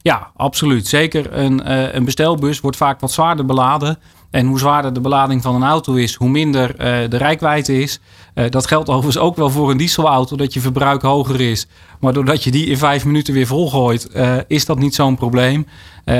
Ja, 0.03 0.31
absoluut. 0.37 0.87
Zeker 0.87 1.33
een, 1.33 1.63
uh, 1.67 1.95
een 1.95 2.05
bestelbus 2.05 2.61
wordt 2.61 2.77
vaak 2.77 3.01
wat 3.01 3.13
zwaarder 3.13 3.45
beladen. 3.45 3.99
En 4.33 4.47
hoe 4.47 4.59
zwaarder 4.59 4.93
de 4.93 5.01
belading 5.01 5.43
van 5.43 5.55
een 5.55 5.63
auto 5.63 5.95
is, 5.95 6.15
hoe 6.15 6.29
minder 6.29 6.71
uh, 6.71 7.11
de 7.11 7.17
rijkwijde 7.17 7.81
is. 7.81 8.01
Uh, 8.35 8.51
dat 8.51 8.67
geldt 8.67 8.89
overigens 8.89 9.19
ook 9.19 9.37
wel 9.37 9.51
voor 9.51 9.71
een 9.71 9.77
dieselauto, 9.77 10.37
dat 10.37 10.55
je 10.55 10.61
verbruik 10.61 11.03
hoger 11.03 11.41
is. 11.41 11.67
Maar 12.01 12.13
doordat 12.13 12.45
je 12.45 12.51
die 12.51 12.67
in 12.67 12.77
vijf 12.77 13.05
minuten 13.05 13.35
weer 13.35 13.47
volgooit, 13.47 14.09
uh, 14.17 14.37
is 14.47 14.67
dat 14.67 14.79
niet 14.79 14.95
zo'n 14.95 15.17
probleem. 15.17 15.67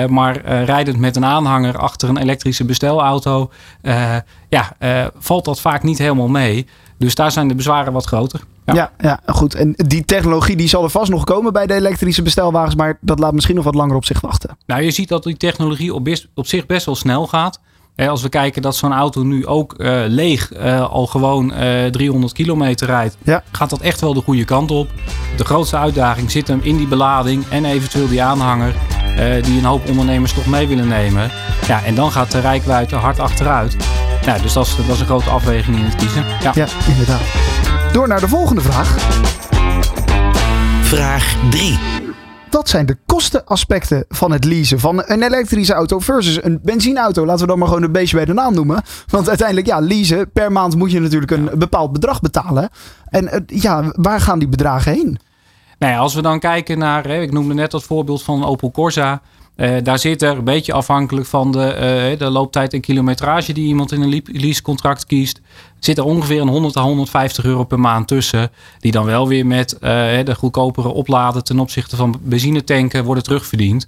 maar 0.09 0.65
rijdend 0.65 0.99
met 0.99 1.17
een 1.17 1.25
aanhanger 1.25 1.79
achter 1.79 2.09
een 2.09 2.17
elektrische 2.17 2.65
bestelauto, 2.65 3.51
ja, 4.49 4.77
valt 5.19 5.45
dat 5.45 5.61
vaak 5.61 5.83
niet 5.83 5.99
helemaal 5.99 6.29
mee. 6.29 6.67
Dus 6.99 7.15
daar 7.15 7.33
zijn 7.33 7.49
de 7.49 7.55
bezwaren 7.55 7.93
wat 7.93 8.07
groter. 8.07 8.41
Ja. 8.67 8.75
ja. 8.75 8.91
Ja, 8.99 9.21
goed. 9.27 9.55
En 9.55 9.75
die 9.77 10.05
technologie 10.05 10.57
die 10.57 10.69
zal 10.69 10.85
er 10.85 10.91
vast 10.91 11.11
nog 11.11 11.25
komen 11.25 11.53
bij 11.53 11.67
de 11.67 11.75
elektrische 11.75 12.23
bestelwagens, 12.23 12.75
maar 12.75 12.99
dat 13.01 13.19
laat 13.19 13.33
misschien 13.33 13.55
nog 13.55 13.65
wat 13.65 13.75
langer 13.75 13.97
op 13.97 14.05
zich 14.05 14.21
wachten. 14.21 14.57
Nou, 14.67 14.83
je 14.83 14.91
ziet 14.91 15.09
dat 15.09 15.23
die 15.23 15.37
technologie 15.37 15.95
op, 15.95 16.09
op 16.35 16.47
zich 16.47 16.67
best 16.67 16.87
wel 16.87 16.95
snel 16.95 17.27
gaat. 17.27 17.61
Als 17.97 18.23
we 18.23 18.29
kijken 18.29 18.63
dat 18.63 18.77
zo'n 18.77 18.93
auto 18.93 19.23
nu 19.23 19.47
ook 19.47 19.75
uh, 19.77 20.03
leeg 20.07 20.53
uh, 20.53 20.91
al 20.91 21.07
gewoon 21.07 21.53
uh, 21.53 21.87
300 21.87 22.33
kilometer 22.33 22.87
rijdt, 22.87 23.17
ja. 23.23 23.43
gaat 23.53 23.71
dat 23.71 23.81
echt 23.81 24.01
wel 24.01 24.15
de 24.15 24.21
goede 24.21 24.45
kant 24.45 24.71
op. 24.71 24.91
De 25.37 25.45
grootste 25.45 25.77
uitdaging 25.77 26.31
zit 26.31 26.49
hem 26.49 26.61
in 26.63 26.77
die 26.77 26.87
belading 26.87 27.45
en 27.49 27.65
eventueel 27.65 28.09
die 28.09 28.23
aanhanger 28.23 28.75
die 29.43 29.59
een 29.59 29.65
hoop 29.65 29.89
ondernemers 29.89 30.33
toch 30.33 30.47
mee 30.47 30.67
willen 30.67 30.89
nemen. 30.89 31.31
Ja, 31.67 31.83
en 31.85 31.95
dan 31.95 32.13
gaat 32.13 32.31
de 32.31 32.41
rijkwijde 32.41 32.97
hard 32.97 33.19
achteruit. 33.19 33.77
Ja, 34.25 34.39
dus 34.39 34.53
dat 34.53 34.67
is, 34.67 34.77
dat 34.77 34.95
is 34.95 35.01
een 35.01 35.07
grote 35.07 35.31
afweging 35.31 35.77
in 35.77 35.85
het 35.85 35.95
kiezen. 35.95 36.25
Ja. 36.43 36.53
ja, 36.55 36.67
inderdaad. 36.89 37.21
Door 37.93 38.09
naar 38.09 38.21
de 38.21 38.29
volgende 38.29 38.61
vraag. 38.61 38.97
Vraag 40.83 41.35
3. 41.51 42.02
Wat 42.53 42.69
zijn 42.69 42.87
de 42.87 42.97
kostenaspecten 43.07 44.05
van 44.09 44.33
het 44.33 44.45
leasen 44.45 44.81
van 44.81 45.03
een 45.07 45.23
elektrische 45.23 45.73
auto 45.73 45.99
versus 45.99 46.45
een 46.45 46.59
benzineauto? 46.63 47.27
Laten 47.27 47.41
we 47.41 47.47
dan 47.47 47.59
maar 47.59 47.69
gewoon 47.69 47.83
een 47.83 47.93
beetje 47.93 48.17
bij 48.17 48.25
de 48.25 48.33
naam 48.33 48.55
noemen. 48.55 48.83
Want 49.07 49.29
uiteindelijk, 49.29 49.67
ja, 49.67 49.81
leasen, 49.81 50.31
per 50.33 50.53
maand 50.53 50.77
moet 50.77 50.91
je 50.91 51.01
natuurlijk 51.01 51.33
een 51.33 51.51
bepaald 51.55 51.93
bedrag 51.93 52.21
betalen. 52.21 52.69
En 53.09 53.45
ja, 53.47 53.93
waar 53.93 54.21
gaan 54.21 54.39
die 54.39 54.49
bedragen 54.49 54.93
heen? 54.93 55.19
Nou 55.79 55.93
ja, 55.93 55.99
als 55.99 56.15
we 56.15 56.23
dan 56.23 56.39
kijken 56.39 56.79
naar, 56.79 57.07
ik 57.07 57.33
noemde 57.33 57.55
net 57.55 57.71
dat 57.71 57.83
voorbeeld 57.83 58.23
van 58.23 58.45
Opel 58.45 58.71
Corsa. 58.71 59.23
Uh, 59.57 59.77
daar 59.83 59.99
zit 59.99 60.23
er 60.23 60.37
een 60.37 60.45
beetje 60.45 60.73
afhankelijk 60.73 61.27
van 61.27 61.53
de, 61.53 62.09
uh, 62.13 62.19
de 62.19 62.31
looptijd 62.31 62.73
en 62.73 62.81
kilometrage 62.81 63.53
die 63.53 63.67
iemand 63.67 63.93
in 63.93 64.03
een 64.03 64.23
leasecontract 64.27 65.07
kiest. 65.07 65.41
Zit 65.79 65.99
er 65.99 66.05
ongeveer 66.05 66.41
een 66.41 66.49
100 66.49 66.77
à 66.77 66.83
150 66.83 67.45
euro 67.45 67.65
per 67.65 67.81
maand 67.81 68.09
tussen. 68.09 68.51
Die 68.79 68.93
dan 68.93 69.05
wel 69.05 69.29
weer 69.29 69.47
met 69.47 69.75
uh, 69.75 69.81
de 70.25 70.35
goedkopere 70.35 70.89
opladen 70.89 71.45
ten 71.45 71.59
opzichte 71.59 71.97
van 71.97 72.21
benzinetanken 72.23 73.05
worden 73.05 73.25
terugverdiend. 73.25 73.87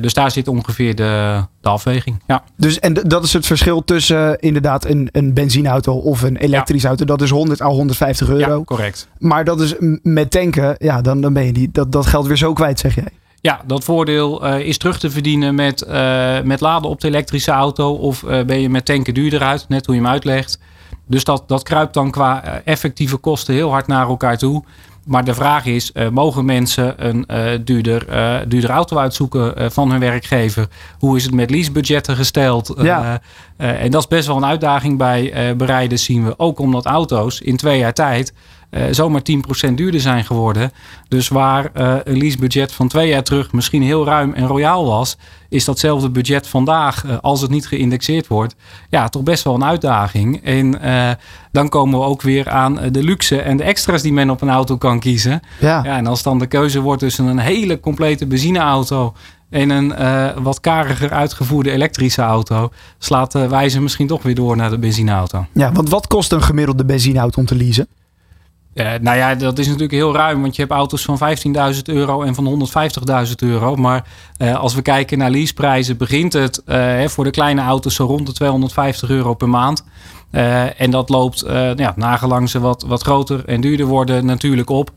dus 0.00 0.14
daar 0.14 0.30
zit 0.30 0.48
ongeveer 0.48 0.94
de, 0.94 1.42
de 1.60 1.68
afweging. 1.68 2.22
Ja. 2.26 2.44
Dus 2.56 2.78
en 2.78 2.94
dat 2.94 3.24
is 3.24 3.32
het 3.32 3.46
verschil 3.46 3.84
tussen 3.84 4.38
inderdaad 4.38 4.84
een, 4.84 5.08
een 5.12 5.34
benzineauto 5.34 5.92
of 5.92 6.22
een 6.22 6.36
elektrische 6.36 6.88
auto. 6.88 7.04
Dat 7.04 7.22
is 7.22 7.30
100 7.30 7.60
à 7.60 7.68
150 7.68 8.28
euro. 8.28 8.58
Ja, 8.58 8.64
correct. 8.64 9.08
Maar 9.18 9.44
dat 9.44 9.60
is 9.60 9.74
met 10.02 10.30
tanken, 10.30 10.74
ja, 10.78 11.00
dan, 11.00 11.20
dan 11.20 11.32
ben 11.32 11.44
je 11.44 11.52
die, 11.52 11.68
dat, 11.72 11.92
dat 11.92 12.06
geld 12.06 12.26
weer 12.26 12.36
zo 12.36 12.52
kwijt, 12.52 12.78
zeg 12.78 12.94
jij. 12.94 13.12
Ja, 13.46 13.60
dat 13.66 13.84
voordeel 13.84 14.46
uh, 14.46 14.58
is 14.58 14.78
terug 14.78 14.98
te 14.98 15.10
verdienen 15.10 15.54
met, 15.54 15.84
uh, 15.88 16.40
met 16.40 16.60
laden 16.60 16.90
op 16.90 17.00
de 17.00 17.08
elektrische 17.08 17.50
auto. 17.50 17.92
Of 17.92 18.22
uh, 18.22 18.42
ben 18.42 18.60
je 18.60 18.68
met 18.68 18.84
tanken 18.84 19.14
duurder 19.14 19.42
uit, 19.42 19.64
net 19.68 19.86
hoe 19.86 19.94
je 19.94 20.00
hem 20.00 20.10
uitlegt. 20.10 20.58
Dus 21.06 21.24
dat, 21.24 21.42
dat 21.46 21.62
kruipt 21.62 21.94
dan 21.94 22.10
qua 22.10 22.60
effectieve 22.64 23.16
kosten 23.16 23.54
heel 23.54 23.70
hard 23.70 23.86
naar 23.86 24.08
elkaar 24.08 24.38
toe. 24.38 24.64
Maar 25.04 25.24
de 25.24 25.34
vraag 25.34 25.64
is, 25.66 25.92
mogen 26.10 26.44
mensen 26.44 27.06
een 27.06 27.26
duurder, 27.64 28.06
duurder 28.48 28.70
auto 28.70 28.98
uitzoeken 28.98 29.72
van 29.72 29.90
hun 29.90 30.00
werkgever? 30.00 30.66
Hoe 30.98 31.16
is 31.16 31.24
het 31.24 31.34
met 31.34 31.50
leasebudgetten 31.50 32.16
gesteld? 32.16 32.74
Ja. 32.82 33.20
en 33.56 33.90
dat 33.90 34.00
is 34.00 34.08
best 34.08 34.26
wel 34.26 34.36
een 34.36 34.44
uitdaging 34.44 34.98
bij 34.98 35.54
bereiden, 35.56 35.98
zien 35.98 36.24
we. 36.24 36.38
Ook 36.38 36.58
omdat 36.58 36.86
auto's 36.86 37.40
in 37.40 37.56
twee 37.56 37.78
jaar 37.78 37.92
tijd 37.92 38.32
uh, 38.70 38.84
zomaar 38.90 39.22
10% 39.70 39.74
duurder 39.74 40.00
zijn 40.00 40.24
geworden. 40.24 40.72
Dus 41.08 41.28
waar 41.28 41.70
uh, 41.76 41.94
een 42.04 42.18
leasebudget 42.18 42.72
van 42.72 42.88
twee 42.88 43.08
jaar 43.08 43.22
terug 43.22 43.52
misschien 43.52 43.82
heel 43.82 44.04
ruim 44.04 44.32
en 44.32 44.46
royaal 44.46 44.86
was, 44.86 45.16
is 45.48 45.64
datzelfde 45.64 46.10
budget 46.10 46.48
vandaag, 46.48 47.04
uh, 47.04 47.16
als 47.20 47.40
het 47.40 47.50
niet 47.50 47.66
geïndexeerd 47.66 48.26
wordt, 48.26 48.54
ja, 48.90 49.08
toch 49.08 49.22
best 49.22 49.44
wel 49.44 49.54
een 49.54 49.64
uitdaging. 49.64 50.44
En 50.44 50.80
dan 51.52 51.68
komen 51.68 51.98
we 51.98 52.04
ook 52.04 52.22
weer 52.22 52.48
aan 52.48 52.78
de 52.90 53.02
luxe 53.02 53.40
en 53.40 53.56
de 53.56 53.62
extra's 53.62 54.02
die 54.02 54.12
men 54.12 54.30
op 54.30 54.40
een 54.40 54.50
auto 54.50 54.76
kan 54.76 55.00
kiezen. 55.00 55.40
Ja. 55.60 55.80
ja 55.84 55.96
en 55.96 56.06
als 56.06 56.22
dan 56.22 56.38
de 56.38 56.46
keuze 56.46 56.80
wordt 56.80 57.00
tussen 57.00 57.26
een 57.26 57.38
hele 57.38 57.80
complete 57.80 58.26
benzineauto 58.26 59.14
en 59.50 59.70
een 59.70 59.92
uh, 59.98 60.28
wat 60.42 60.60
kariger 60.60 61.12
uitgevoerde 61.12 61.70
elektrische 61.70 62.22
auto, 62.22 62.70
slaat 62.98 63.32
de 63.32 63.48
wijze 63.48 63.80
misschien 63.80 64.06
toch 64.06 64.22
weer 64.22 64.34
door 64.34 64.56
naar 64.56 64.70
de 64.70 64.78
benzineauto. 64.78 65.46
Ja, 65.52 65.72
want 65.72 65.88
wat 65.88 66.06
kost 66.06 66.32
een 66.32 66.42
gemiddelde 66.42 66.84
benzineauto 66.84 67.40
om 67.40 67.46
te 67.46 67.56
leasen? 67.56 67.86
Uh, 68.76 68.92
nou 69.00 69.16
ja, 69.16 69.34
dat 69.34 69.58
is 69.58 69.66
natuurlijk 69.66 69.92
heel 69.92 70.14
ruim, 70.14 70.40
want 70.40 70.56
je 70.56 70.62
hebt 70.62 70.74
auto's 70.74 71.04
van 71.04 71.18
15.000 71.74 71.82
euro 71.84 72.22
en 72.22 72.34
van 72.34 72.68
150.000 73.28 73.34
euro. 73.36 73.76
Maar 73.76 74.06
uh, 74.38 74.56
als 74.56 74.74
we 74.74 74.82
kijken 74.82 75.18
naar 75.18 75.30
leaseprijzen, 75.30 75.96
begint 75.96 76.32
het 76.32 76.62
uh, 76.66 77.04
voor 77.06 77.24
de 77.24 77.30
kleine 77.30 77.60
auto's 77.60 77.94
zo 77.94 78.04
rond 78.04 78.26
de 78.26 78.32
250 78.32 79.08
euro 79.08 79.34
per 79.34 79.48
maand. 79.48 79.84
en 80.76 80.90
dat 80.90 81.08
loopt 81.08 81.44
ja, 81.76 81.92
nagelang 81.96 82.50
ze 82.50 82.60
wat, 82.60 82.82
wat 82.82 83.02
groter 83.02 83.44
en 83.44 83.60
duurder 83.60 83.86
worden 83.86 84.26
natuurlijk 84.26 84.70
op. 84.70 84.90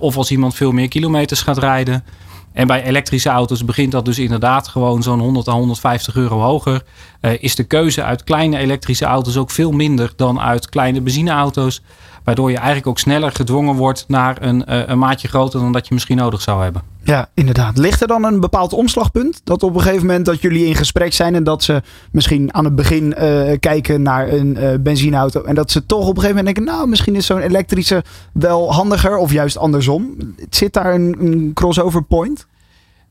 of 0.00 0.16
als 0.16 0.30
iemand 0.30 0.54
veel 0.54 0.72
meer 0.72 0.88
kilometers 0.88 1.42
gaat 1.42 1.58
rijden. 1.58 2.04
En 2.52 2.66
bij 2.66 2.82
elektrische 2.82 3.28
auto's 3.28 3.64
begint 3.64 3.92
dat 3.92 4.04
dus 4.04 4.18
inderdaad 4.18 4.68
gewoon 4.68 5.02
zo'n 5.02 5.20
100 5.20 5.48
à 5.48 5.52
150 5.52 6.16
euro 6.16 6.40
hoger. 6.40 6.82
Is 7.20 7.54
de 7.54 7.64
keuze 7.64 8.04
uit 8.04 8.24
kleine 8.24 8.58
elektrische 8.58 9.04
auto's 9.04 9.36
ook 9.36 9.50
veel 9.50 9.70
minder 9.70 10.12
dan 10.16 10.40
uit 10.40 10.68
kleine 10.68 11.00
benzineauto's. 11.00 11.82
Waardoor 12.24 12.50
je 12.50 12.56
eigenlijk 12.56 12.86
ook 12.86 12.98
sneller 12.98 13.32
gedwongen 13.32 13.74
wordt 13.74 14.04
naar 14.08 14.36
een, 14.40 14.64
uh, 14.68 14.82
een 14.86 14.98
maatje 14.98 15.28
groter 15.28 15.60
dan 15.60 15.72
dat 15.72 15.88
je 15.88 15.94
misschien 15.94 16.16
nodig 16.16 16.40
zou 16.40 16.62
hebben. 16.62 16.82
Ja, 17.04 17.28
inderdaad. 17.34 17.78
Ligt 17.78 18.00
er 18.00 18.06
dan 18.06 18.24
een 18.24 18.40
bepaald 18.40 18.72
omslagpunt? 18.72 19.40
Dat 19.44 19.62
op 19.62 19.74
een 19.74 19.80
gegeven 19.80 20.06
moment 20.06 20.26
dat 20.26 20.40
jullie 20.40 20.66
in 20.66 20.74
gesprek 20.74 21.12
zijn 21.12 21.34
en 21.34 21.44
dat 21.44 21.62
ze 21.62 21.82
misschien 22.12 22.54
aan 22.54 22.64
het 22.64 22.74
begin 22.74 23.14
uh, 23.18 23.52
kijken 23.60 24.02
naar 24.02 24.28
een 24.28 24.56
uh, 24.58 24.74
benzineauto. 24.80 25.42
En 25.42 25.54
dat 25.54 25.70
ze 25.70 25.86
toch 25.86 26.00
op 26.00 26.16
een 26.16 26.22
gegeven 26.22 26.36
moment 26.36 26.54
denken, 26.54 26.74
nou 26.74 26.88
misschien 26.88 27.14
is 27.14 27.26
zo'n 27.26 27.40
elektrische 27.40 28.04
wel 28.32 28.72
handiger 28.72 29.16
of 29.16 29.32
juist 29.32 29.58
andersom. 29.58 30.16
Zit 30.50 30.72
daar 30.72 30.94
een, 30.94 31.16
een 31.20 31.50
crossover 31.54 32.02
point? 32.02 32.46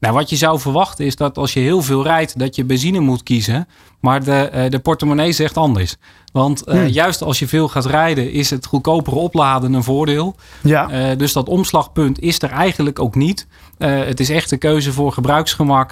Nou, 0.01 0.13
wat 0.13 0.29
je 0.29 0.36
zou 0.36 0.60
verwachten 0.60 1.05
is 1.05 1.15
dat 1.15 1.38
als 1.38 1.53
je 1.53 1.60
heel 1.60 1.81
veel 1.81 2.03
rijdt, 2.03 2.39
dat 2.39 2.55
je 2.55 2.63
benzine 2.63 3.00
moet 3.00 3.24
kiezen. 3.24 3.67
Maar 4.00 4.24
de, 4.24 4.67
de 4.70 4.79
portemonnee 4.79 5.31
zegt 5.31 5.58
anders. 5.58 5.96
Want 6.31 6.67
uh, 6.67 6.74
hmm. 6.74 6.88
juist 6.88 7.22
als 7.22 7.39
je 7.39 7.48
veel 7.48 7.67
gaat 7.67 7.86
rijden, 7.86 8.31
is 8.31 8.50
het 8.50 8.65
goedkopere 8.65 9.15
opladen 9.15 9.74
een 9.74 9.84
voordeel. 9.84 10.36
Ja. 10.62 11.12
Uh, 11.12 11.17
dus 11.17 11.34
dat 11.34 11.50
omslagpunt 11.50 12.20
is 12.20 12.41
er 12.41 12.50
eigenlijk 12.50 13.00
ook 13.00 13.15
niet. 13.15 13.48
Uh, 13.77 14.03
het 14.03 14.20
is 14.20 14.29
echt 14.29 14.51
een 14.51 14.58
keuze 14.58 14.91
voor 14.93 15.12
gebruiksgemak. 15.12 15.91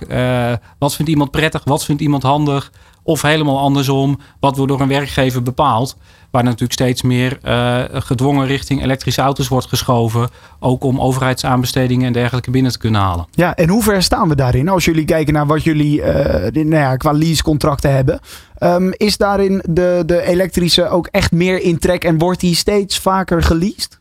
wat 0.80 0.96
vindt 0.96 1.12
iemand 1.12 1.32
prettig? 1.32 1.62
Wat 1.63 1.86
vindt 1.86 2.01
iemand 2.01 2.24
handig? 2.24 2.72
Of 3.10 3.22
helemaal 3.22 3.60
andersom, 3.60 4.20
wat 4.39 4.56
wordt 4.56 4.72
door 4.72 4.82
een 4.82 4.88
werkgever 4.88 5.44
bepaald. 5.44 5.98
Waar 6.32 6.44
natuurlijk 6.44 6.72
steeds 6.72 7.01
meer 7.01 7.39
uh, 7.44 7.84
gedwongen 7.94 8.48
richting 8.48 8.84
elektrische 8.84 9.22
auto's 9.22 9.48
wordt 9.48 9.66
geschoven. 9.66 10.30
Ook 10.60 10.84
om 10.84 11.01
overheidsaanbestedingen 11.01 12.08
en 12.08 12.13
dergelijke 12.13 12.51
binnen 12.51 12.72
te 12.72 12.78
kunnen 12.78 13.01
halen. 13.01 13.28
Ja, 13.32 13.56
en 13.56 13.70
hoe 13.70 13.84
ver 13.84 14.04
staan 14.04 14.30
we 14.30 14.36
daarin? 14.36 14.70
Als 14.70 14.86
jullie 14.86 15.06
kijken 15.06 15.34
naar 15.34 15.46
wat 15.46 15.63
jullie 15.63 16.00
uh, 16.00 16.06
nou 16.51 16.70
ja, 16.70 16.96
qua 16.96 17.12
leasecontracten 17.12 17.94
hebben. 17.94 18.20
Um, 18.60 18.94
is 18.98 19.18
daarin 19.18 19.63
de, 19.70 20.04
de 20.06 20.22
elektrische 20.22 20.89
ook 20.89 21.08
echt 21.08 21.32
meer 21.32 21.62
in 21.62 21.80
trek 21.80 22.04
en 22.04 22.18
wordt 22.18 22.39
die 22.39 22.56
steeds 22.56 23.00
vaker 23.00 23.44
geleased? 23.44 23.99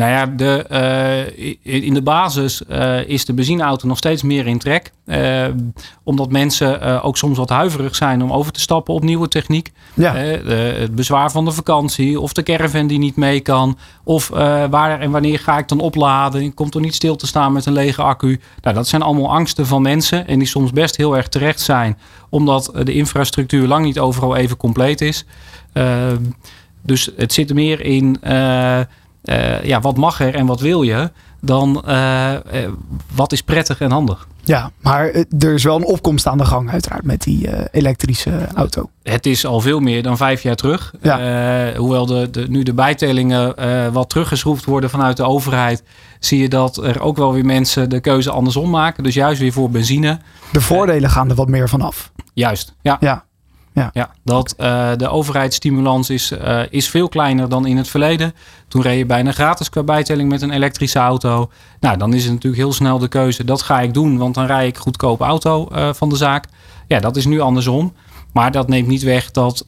Nou 0.00 0.12
ja, 0.12 0.26
de, 0.26 0.66
uh, 1.62 1.84
in 1.84 1.94
de 1.94 2.02
basis 2.02 2.62
uh, 2.70 3.08
is 3.08 3.24
de 3.24 3.34
benzineauto 3.34 3.86
nog 3.86 3.96
steeds 3.96 4.22
meer 4.22 4.46
in 4.46 4.58
trek. 4.58 4.92
Uh, 5.06 5.46
omdat 6.02 6.30
mensen 6.30 7.02
ook 7.02 7.16
soms 7.16 7.38
wat 7.38 7.48
huiverig 7.48 7.96
zijn 7.96 8.22
om 8.22 8.32
over 8.32 8.52
te 8.52 8.60
stappen 8.60 8.94
op 8.94 9.02
nieuwe 9.02 9.28
techniek. 9.28 9.72
Ja. 9.94 10.14
het 10.14 10.94
bezwaar 10.94 11.30
van 11.30 11.44
de 11.44 11.50
vakantie 11.50 12.20
of 12.20 12.32
de 12.32 12.42
caravan 12.42 12.86
die 12.86 12.98
niet 12.98 13.16
mee 13.16 13.40
kan. 13.40 13.78
Of 14.04 14.28
waar 14.70 15.00
en 15.00 15.10
wanneer 15.10 15.38
ga 15.38 15.58
ik 15.58 15.68
dan 15.68 15.80
opladen? 15.80 16.42
Ik 16.42 16.54
kom 16.54 16.70
toch 16.70 16.82
niet 16.82 16.94
stil 16.94 17.16
te 17.16 17.26
staan 17.26 17.52
met 17.52 17.66
een 17.66 17.72
lege 17.72 18.02
accu. 18.02 18.40
Nou, 18.62 18.74
dat 18.74 18.88
zijn 18.88 19.02
allemaal 19.02 19.32
angsten 19.32 19.66
van 19.66 19.82
mensen 19.82 20.26
en 20.26 20.38
die 20.38 20.48
soms 20.48 20.72
best 20.72 20.96
heel 20.96 21.16
erg 21.16 21.28
terecht 21.28 21.60
zijn. 21.60 21.98
Omdat 22.28 22.72
de 22.84 22.92
infrastructuur 22.92 23.66
lang 23.66 23.84
niet 23.84 23.98
overal 23.98 24.36
even 24.36 24.56
compleet 24.56 25.00
is. 25.00 25.24
dus 26.82 27.10
het 27.16 27.32
zit 27.32 27.48
er 27.48 27.54
meer 27.54 27.80
in... 27.80 28.20
Uh, 29.24 29.64
ja, 29.64 29.80
wat 29.80 29.96
mag 29.96 30.20
er 30.20 30.34
en 30.34 30.46
wat 30.46 30.60
wil 30.60 30.82
je? 30.82 31.10
dan 31.40 31.82
eh, 31.86 32.34
eh, 32.64 32.70
wat 33.14 33.32
is 33.32 33.42
prettig 33.42 33.80
en 33.80 33.90
handig. 33.90 34.28
Ja, 34.42 34.70
maar 34.80 35.08
eh, 35.08 35.24
er 35.38 35.54
is 35.54 35.64
wel 35.64 35.76
een 35.76 35.84
opkomst 35.84 36.26
aan 36.26 36.38
de 36.38 36.44
gang 36.44 36.70
uiteraard 36.70 37.04
met 37.04 37.22
die 37.22 37.48
eh, 37.48 37.64
elektrische 37.70 38.46
auto. 38.54 38.90
Het 39.02 39.26
is 39.26 39.46
al 39.46 39.60
veel 39.60 39.80
meer 39.80 40.02
dan 40.02 40.16
vijf 40.16 40.42
jaar 40.42 40.56
terug. 40.56 40.94
Ja. 41.02 41.18
Eh, 41.68 41.78
hoewel 41.78 42.06
de, 42.06 42.30
de, 42.30 42.46
nu 42.48 42.62
de 42.62 42.74
bijtellingen 42.74 43.56
eh, 43.56 43.88
wat 43.92 44.08
teruggeschroefd 44.08 44.64
worden 44.64 44.90
vanuit 44.90 45.16
de 45.16 45.22
overheid, 45.22 45.82
zie 46.18 46.42
je 46.42 46.48
dat 46.48 46.76
er 46.76 47.00
ook 47.00 47.16
wel 47.16 47.32
weer 47.32 47.44
mensen 47.44 47.90
de 47.90 48.00
keuze 48.00 48.30
andersom 48.30 48.70
maken. 48.70 49.02
Dus 49.02 49.14
juist 49.14 49.40
weer 49.40 49.52
voor 49.52 49.70
benzine. 49.70 50.18
De 50.52 50.60
voordelen 50.60 51.10
gaan 51.10 51.28
er 51.28 51.34
wat 51.34 51.48
meer 51.48 51.68
vanaf. 51.68 52.12
Juist, 52.34 52.74
ja. 52.82 52.96
Ja. 53.00 53.24
Ja, 53.72 54.10
dat 54.24 54.54
eh, 54.56 54.90
de 54.96 55.08
overheidsstimulans 55.08 56.10
is, 56.10 56.30
eh, 56.30 56.60
is 56.70 56.88
veel 56.88 57.08
kleiner 57.08 57.48
dan 57.48 57.66
in 57.66 57.76
het 57.76 57.88
verleden. 57.88 58.34
Toen 58.68 58.82
reed 58.82 58.98
je 58.98 59.06
bijna 59.06 59.32
gratis 59.32 59.68
qua 59.68 59.82
bijtelling 59.82 60.28
met 60.28 60.42
een 60.42 60.50
elektrische 60.50 60.98
auto. 60.98 61.50
Nou, 61.80 61.96
dan 61.96 62.14
is 62.14 62.22
het 62.24 62.32
natuurlijk 62.32 62.62
heel 62.62 62.72
snel 62.72 62.98
de 62.98 63.08
keuze, 63.08 63.44
dat 63.44 63.62
ga 63.62 63.80
ik 63.80 63.94
doen, 63.94 64.18
want 64.18 64.34
dan 64.34 64.46
rij 64.46 64.66
ik 64.66 64.78
goedkope 64.78 65.24
auto 65.24 65.68
eh, 65.68 65.88
van 65.92 66.08
de 66.08 66.16
zaak. 66.16 66.44
Ja, 66.86 67.00
dat 67.00 67.16
is 67.16 67.26
nu 67.26 67.40
andersom. 67.40 67.92
Maar 68.32 68.52
dat 68.52 68.68
neemt 68.68 68.88
niet 68.88 69.02
weg 69.02 69.30
dat 69.30 69.64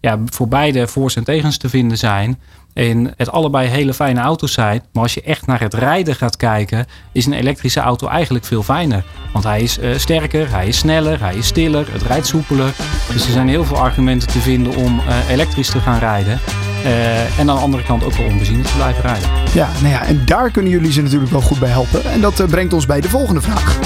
ja, 0.00 0.18
voor 0.24 0.48
beide 0.48 0.86
voor's 0.86 1.16
en 1.16 1.24
tegens 1.24 1.56
te 1.56 1.68
vinden 1.68 1.98
zijn. 1.98 2.38
En 2.72 3.12
het 3.16 3.30
allebei 3.30 3.68
hele 3.68 3.94
fijne 3.94 4.20
auto's 4.20 4.52
zijn. 4.52 4.82
Maar 4.92 5.02
als 5.02 5.14
je 5.14 5.22
echt 5.22 5.46
naar 5.46 5.60
het 5.60 5.74
rijden 5.74 6.14
gaat 6.14 6.36
kijken, 6.36 6.86
is 7.12 7.26
een 7.26 7.32
elektrische 7.32 7.80
auto 7.80 8.08
eigenlijk 8.08 8.44
veel 8.44 8.62
fijner. 8.62 9.04
Want 9.32 9.44
hij 9.44 9.62
is 9.62 9.78
eh, 9.78 9.90
sterker, 9.96 10.50
hij 10.50 10.68
is 10.68 10.78
sneller, 10.78 11.20
hij 11.20 11.34
is 11.34 11.46
stiller, 11.46 11.92
het 11.92 12.02
rijdt 12.02 12.26
soepeler. 12.26 12.74
Dus 13.12 13.26
er 13.26 13.32
zijn 13.32 13.48
heel 13.48 13.64
veel 13.64 13.76
argumenten 13.76 14.28
te 14.28 14.40
vinden 14.40 14.76
om 14.76 15.00
eh, 15.00 15.30
elektrisch 15.30 15.70
te 15.70 15.80
gaan 15.80 15.98
rijden. 15.98 16.38
Eh, 16.84 17.38
en 17.38 17.50
aan 17.50 17.56
de 17.56 17.62
andere 17.62 17.82
kant 17.82 18.04
ook 18.04 18.12
wel 18.12 18.26
om 18.26 18.36
benzine 18.36 18.62
te 18.62 18.74
blijven 18.76 19.02
rijden. 19.02 19.28
Ja, 19.54 19.68
nou 19.80 19.92
ja, 19.92 20.04
en 20.04 20.22
daar 20.24 20.50
kunnen 20.50 20.70
jullie 20.70 20.92
ze 20.92 21.02
natuurlijk 21.02 21.30
wel 21.30 21.40
goed 21.40 21.58
bij 21.58 21.70
helpen. 21.70 22.04
En 22.04 22.20
dat 22.20 22.46
brengt 22.46 22.72
ons 22.72 22.86
bij 22.86 23.00
de 23.00 23.08
volgende 23.08 23.40
vraag. 23.40 23.78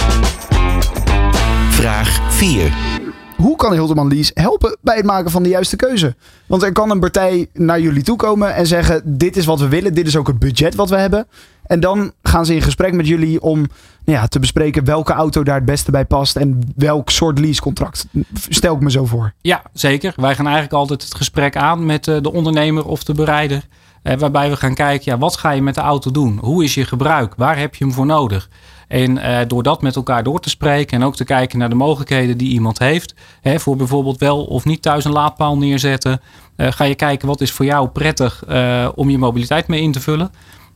Vraag 1.70 2.20
4. 2.28 3.03
Hoe 3.36 3.56
kan 3.56 3.72
Hilterman 3.72 4.08
Lease 4.08 4.30
helpen 4.34 4.76
bij 4.80 4.96
het 4.96 5.04
maken 5.04 5.30
van 5.30 5.42
de 5.42 5.48
juiste 5.48 5.76
keuze? 5.76 6.14
Want 6.46 6.62
er 6.62 6.72
kan 6.72 6.90
een 6.90 7.00
partij 7.00 7.48
naar 7.52 7.80
jullie 7.80 8.02
toe 8.02 8.16
komen 8.16 8.54
en 8.54 8.66
zeggen: 8.66 9.02
Dit 9.04 9.36
is 9.36 9.44
wat 9.44 9.60
we 9.60 9.68
willen, 9.68 9.94
dit 9.94 10.06
is 10.06 10.16
ook 10.16 10.26
het 10.26 10.38
budget 10.38 10.74
wat 10.74 10.90
we 10.90 10.96
hebben. 10.96 11.26
En 11.66 11.80
dan 11.80 12.12
gaan 12.22 12.46
ze 12.46 12.54
in 12.54 12.62
gesprek 12.62 12.92
met 12.92 13.06
jullie 13.06 13.40
om 13.40 13.58
nou 14.04 14.18
ja, 14.18 14.26
te 14.26 14.38
bespreken 14.38 14.84
welke 14.84 15.12
auto 15.12 15.42
daar 15.42 15.54
het 15.54 15.64
beste 15.64 15.90
bij 15.90 16.04
past 16.04 16.36
en 16.36 16.72
welk 16.76 17.10
soort 17.10 17.38
leasecontract. 17.38 18.06
Stel 18.48 18.74
ik 18.74 18.80
me 18.80 18.90
zo 18.90 19.04
voor. 19.04 19.32
Ja, 19.40 19.62
zeker. 19.72 20.12
Wij 20.16 20.34
gaan 20.34 20.44
eigenlijk 20.44 20.74
altijd 20.74 21.02
het 21.02 21.14
gesprek 21.14 21.56
aan 21.56 21.86
met 21.86 22.08
eh, 22.08 22.16
de 22.20 22.32
ondernemer 22.32 22.86
of 22.86 23.04
de 23.04 23.14
bereider. 23.14 23.66
Eh, 24.02 24.18
waarbij 24.18 24.50
we 24.50 24.56
gaan 24.56 24.74
kijken, 24.74 25.12
ja, 25.12 25.18
wat 25.18 25.36
ga 25.36 25.50
je 25.50 25.62
met 25.62 25.74
de 25.74 25.80
auto 25.80 26.10
doen? 26.10 26.38
Hoe 26.38 26.64
is 26.64 26.74
je 26.74 26.84
gebruik? 26.84 27.34
Waar 27.36 27.58
heb 27.58 27.74
je 27.74 27.84
hem 27.84 27.92
voor 27.92 28.06
nodig? 28.06 28.48
En 28.94 29.18
eh, 29.18 29.38
door 29.46 29.62
dat 29.62 29.82
met 29.82 29.96
elkaar 29.96 30.22
door 30.22 30.40
te 30.40 30.48
spreken 30.48 31.00
en 31.00 31.06
ook 31.06 31.16
te 31.16 31.24
kijken 31.24 31.58
naar 31.58 31.68
de 31.68 31.74
mogelijkheden 31.74 32.38
die 32.38 32.52
iemand 32.52 32.78
heeft. 32.78 33.14
Hè, 33.40 33.60
voor 33.60 33.76
bijvoorbeeld 33.76 34.18
wel 34.18 34.44
of 34.44 34.64
niet 34.64 34.82
thuis 34.82 35.04
een 35.04 35.12
laadpaal 35.12 35.58
neerzetten. 35.58 36.20
eh, 36.56 36.72
ga 36.72 36.84
je 36.84 36.94
kijken 36.94 37.28
wat 37.28 37.40
is 37.40 37.52
voor 37.52 37.64
jou 37.64 37.88
prettig 37.88 38.44
eh, 38.48 38.88
om 38.94 39.10
je 39.10 39.18
mobiliteit 39.18 39.66
mee 39.66 39.80
in 39.80 39.92
te 39.92 40.00
vullen. 40.00 40.30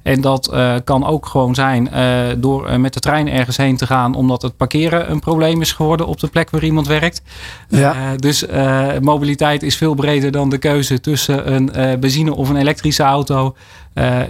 En 0.09 0.21
dat 0.21 0.49
eh, 0.49 0.75
kan 0.85 1.07
ook 1.07 1.27
gewoon 1.27 1.55
zijn 1.55 1.91
eh, 1.91 2.27
door 2.39 2.67
eh, 2.67 2.77
met 2.77 2.95
de 2.95 3.01
trein 3.01 3.29
ergens 3.29 3.57
heen 3.57 3.77
te 3.77 3.87
gaan, 3.87 4.15
omdat 4.15 4.43
het 4.43 4.57
parkeren 4.57 5.11
een 5.11 5.21
probleem 5.21 5.61
is 5.61 5.73
geworden 5.73 6.07
op 6.07 6.21
de 6.21 6.27
plek 6.27 6.51
waar 6.51 6.65
iemand 6.65 6.87
werkt. 6.87 7.23
Ja. 7.69 8.17
Dus 8.17 8.45
mobiliteit 9.01 9.63
is 9.63 9.77
veel 9.77 9.95
breder 9.95 10.31
dan 10.31 10.49
de 10.51 10.59
keuze 10.59 11.01
tussen 11.01 11.53
een 11.53 12.01
benzine 12.01 12.35
of 12.35 12.49
een 12.49 12.57
elektrische 12.57 13.03
auto. 13.03 13.55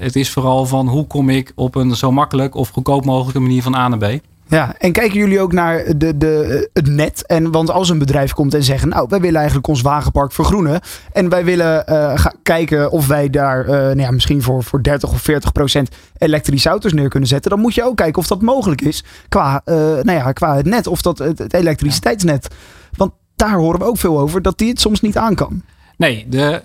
Het 0.00 0.16
is 0.16 0.30
vooral 0.30 0.66
van 0.66 0.88
hoe 0.88 1.06
kom 1.06 1.28
ik 1.28 1.52
op 1.54 1.74
een 1.74 1.96
zo 1.96 2.12
makkelijk 2.12 2.54
of 2.54 2.68
goedkoop 2.68 3.04
mogelijke 3.04 3.40
manier 3.40 3.62
van 3.62 3.74
A 3.74 3.88
naar 3.88 3.98
B. 3.98 4.20
Ja, 4.48 4.74
en 4.78 4.92
kijken 4.92 5.18
jullie 5.18 5.40
ook 5.40 5.52
naar 5.52 5.84
de, 5.96 6.16
de, 6.16 6.70
het 6.72 6.86
net? 6.86 7.26
En, 7.26 7.50
want 7.52 7.70
als 7.70 7.88
een 7.88 7.98
bedrijf 7.98 8.32
komt 8.32 8.54
en 8.54 8.62
zegt, 8.62 8.84
nou, 8.84 9.06
wij 9.08 9.20
willen 9.20 9.36
eigenlijk 9.36 9.68
ons 9.68 9.80
wagenpark 9.80 10.32
vergroenen. 10.32 10.80
En 11.12 11.28
wij 11.28 11.44
willen 11.44 11.86
eh, 11.86 12.18
gaan 12.18 12.34
kijken 12.42 12.90
of 12.90 13.06
wij 13.06 13.30
daar 13.30 13.64
eh, 13.64 13.72
nou 13.72 14.00
ja, 14.00 14.10
misschien 14.10 14.42
voor, 14.42 14.64
voor 14.64 14.82
30 14.82 15.10
of 15.10 15.20
40 15.20 15.52
procent 15.52 15.88
elektrische 16.18 16.68
auto's 16.68 16.92
neer 16.92 17.08
kunnen 17.08 17.28
zetten. 17.28 17.50
Dan 17.50 17.60
moet 17.60 17.74
je 17.74 17.84
ook 17.84 17.96
kijken 17.96 18.18
of 18.18 18.26
dat 18.26 18.42
mogelijk 18.42 18.80
is 18.80 19.04
qua, 19.28 19.60
eh, 19.64 19.74
nou 19.76 20.12
ja, 20.12 20.32
qua 20.32 20.56
het 20.56 20.66
net 20.66 20.86
of 20.86 21.02
dat, 21.02 21.18
het, 21.18 21.54
elektriciteitsnet. 21.54 22.48
Want 22.96 23.12
daar 23.36 23.56
horen 23.56 23.80
we 23.80 23.86
ook 23.86 23.98
veel 23.98 24.18
over, 24.18 24.42
dat 24.42 24.58
die 24.58 24.68
het 24.68 24.80
soms 24.80 25.00
niet 25.00 25.16
aan 25.16 25.34
kan. 25.34 25.62
Nee, 25.96 26.26
de, 26.28 26.60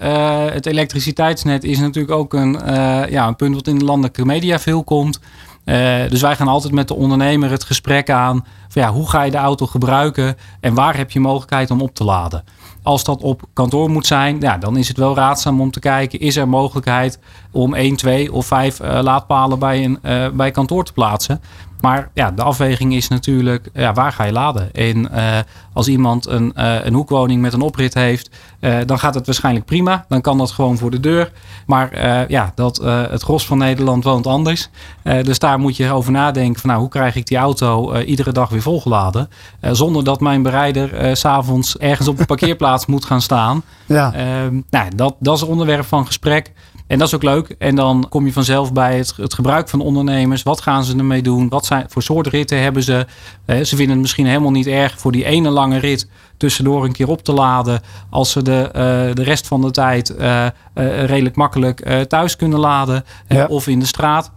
het 0.53 0.65
elektriciteitsnet 0.65 1.63
is 1.63 1.79
natuurlijk 1.79 2.13
ook 2.13 2.33
een, 2.33 2.57
ja, 3.09 3.27
een 3.27 3.35
punt 3.35 3.55
wat 3.55 3.67
in 3.67 3.77
de 3.77 3.85
landelijke 3.85 4.25
media 4.25 4.59
veel 4.59 4.83
komt. 4.83 5.19
Eh, 5.63 6.09
dus 6.09 6.21
wij 6.21 6.35
gaan 6.35 6.47
altijd 6.47 6.73
met 6.73 6.87
de 6.87 6.95
ondernemer 6.95 7.51
het 7.51 7.63
gesprek 7.63 8.09
aan. 8.09 8.45
Van 8.67 8.81
ja, 8.81 8.91
hoe 8.91 9.09
ga 9.09 9.21
je 9.21 9.31
de 9.31 9.37
auto 9.37 9.65
gebruiken 9.65 10.35
en 10.59 10.73
waar 10.73 10.97
heb 10.97 11.11
je 11.11 11.19
mogelijkheid 11.19 11.71
om 11.71 11.81
op 11.81 11.95
te 11.95 12.03
laden? 12.03 12.43
Als 12.83 13.03
dat 13.03 13.21
op 13.21 13.41
kantoor 13.53 13.89
moet 13.89 14.05
zijn, 14.05 14.39
ja, 14.39 14.57
dan 14.57 14.77
is 14.77 14.87
het 14.87 14.97
wel 14.97 15.15
raadzaam 15.15 15.61
om 15.61 15.71
te 15.71 15.79
kijken: 15.79 16.19
is 16.19 16.35
er 16.35 16.49
mogelijkheid 16.49 17.19
om 17.53 17.73
1, 17.73 17.95
2 17.95 18.33
of 18.33 18.45
5 18.45 18.79
eh, 18.79 18.99
laadpalen 19.01 19.59
bij 19.59 19.83
een 19.83 19.99
eh, 20.01 20.29
bij 20.33 20.51
kantoor 20.51 20.83
te 20.83 20.93
plaatsen? 20.93 21.41
Maar 21.81 22.09
ja, 22.13 22.31
de 22.31 22.43
afweging 22.43 22.93
is 22.93 23.07
natuurlijk, 23.07 23.69
ja, 23.73 23.93
waar 23.93 24.11
ga 24.11 24.23
je 24.23 24.31
laden? 24.31 24.73
En 24.73 25.11
eh, 25.11 25.39
als 25.73 25.87
iemand 25.87 26.27
een, 26.27 26.51
een 26.87 26.93
hoekwoning 26.93 27.41
met 27.41 27.53
een 27.53 27.61
oprit 27.61 27.93
heeft, 27.93 28.29
dan 28.85 28.99
gaat 28.99 29.15
het 29.15 29.25
waarschijnlijk 29.25 29.65
prima. 29.65 30.05
Dan 30.07 30.21
kan 30.21 30.37
dat 30.37 30.51
gewoon 30.51 30.77
voor 30.77 30.91
de 30.91 30.99
deur. 30.99 31.31
Maar 31.65 32.01
ja, 32.31 32.51
dat, 32.55 32.77
het 33.09 33.23
gros 33.23 33.45
van 33.45 33.57
Nederland 33.57 34.03
woont 34.03 34.27
anders. 34.27 34.69
Dus 35.03 35.39
daar 35.39 35.59
moet 35.59 35.77
je 35.77 35.91
over 35.91 36.11
nadenken 36.11 36.61
van 36.61 36.69
nou, 36.69 36.81
hoe 36.81 36.89
krijg 36.89 37.15
ik 37.15 37.27
die 37.27 37.37
auto 37.37 37.99
iedere 37.99 38.31
dag 38.31 38.49
weer 38.49 38.61
volgeladen? 38.61 39.29
Zonder 39.61 40.03
dat 40.03 40.19
mijn 40.19 40.41
bereider 40.41 41.17
s 41.17 41.19
s'avonds 41.19 41.77
ergens 41.77 42.07
op 42.07 42.19
een 42.19 42.25
parkeerplaats 42.35 42.85
moet 42.85 43.05
gaan 43.05 43.21
staan. 43.21 43.63
Ja, 43.85 44.13
Ehm, 44.13 44.61
nou, 44.69 44.95
dat, 44.95 45.15
dat 45.19 45.35
is 45.35 45.41
een 45.41 45.47
onderwerp 45.47 45.85
van 45.85 46.05
gesprek. 46.05 46.51
En 46.93 46.99
dat 46.99 47.07
is 47.07 47.15
ook 47.15 47.23
leuk. 47.23 47.55
En 47.57 47.75
dan 47.75 48.05
kom 48.09 48.25
je 48.25 48.33
vanzelf 48.33 48.73
bij 48.73 48.97
het, 48.97 49.13
het 49.15 49.33
gebruik 49.33 49.69
van 49.69 49.81
ondernemers. 49.81 50.43
Wat 50.43 50.61
gaan 50.61 50.83
ze 50.83 50.97
ermee 50.97 51.21
doen? 51.21 51.49
Wat 51.49 51.65
zijn, 51.65 51.85
voor 51.89 52.03
soort 52.03 52.27
ritten 52.27 52.61
hebben 52.61 52.83
ze? 52.83 53.05
Eh, 53.45 53.57
ze 53.57 53.75
vinden 53.75 53.89
het 53.89 54.01
misschien 54.01 54.25
helemaal 54.25 54.51
niet 54.51 54.67
erg 54.67 54.99
voor 54.99 55.11
die 55.11 55.25
ene 55.25 55.49
lange 55.49 55.77
rit 55.77 56.07
tussendoor 56.37 56.83
een 56.83 56.91
keer 56.91 57.07
op 57.07 57.23
te 57.23 57.33
laden. 57.33 57.81
Als 58.09 58.31
ze 58.31 58.41
de, 58.41 58.61
eh, 58.67 59.15
de 59.15 59.23
rest 59.23 59.47
van 59.47 59.61
de 59.61 59.71
tijd 59.71 60.15
eh, 60.15 60.47
redelijk 61.05 61.35
makkelijk 61.35 62.05
thuis 62.07 62.35
kunnen 62.35 62.59
laden. 62.59 63.03
Ja. 63.27 63.45
Of 63.45 63.67
in 63.67 63.79
de 63.79 63.85
straat. 63.85 64.31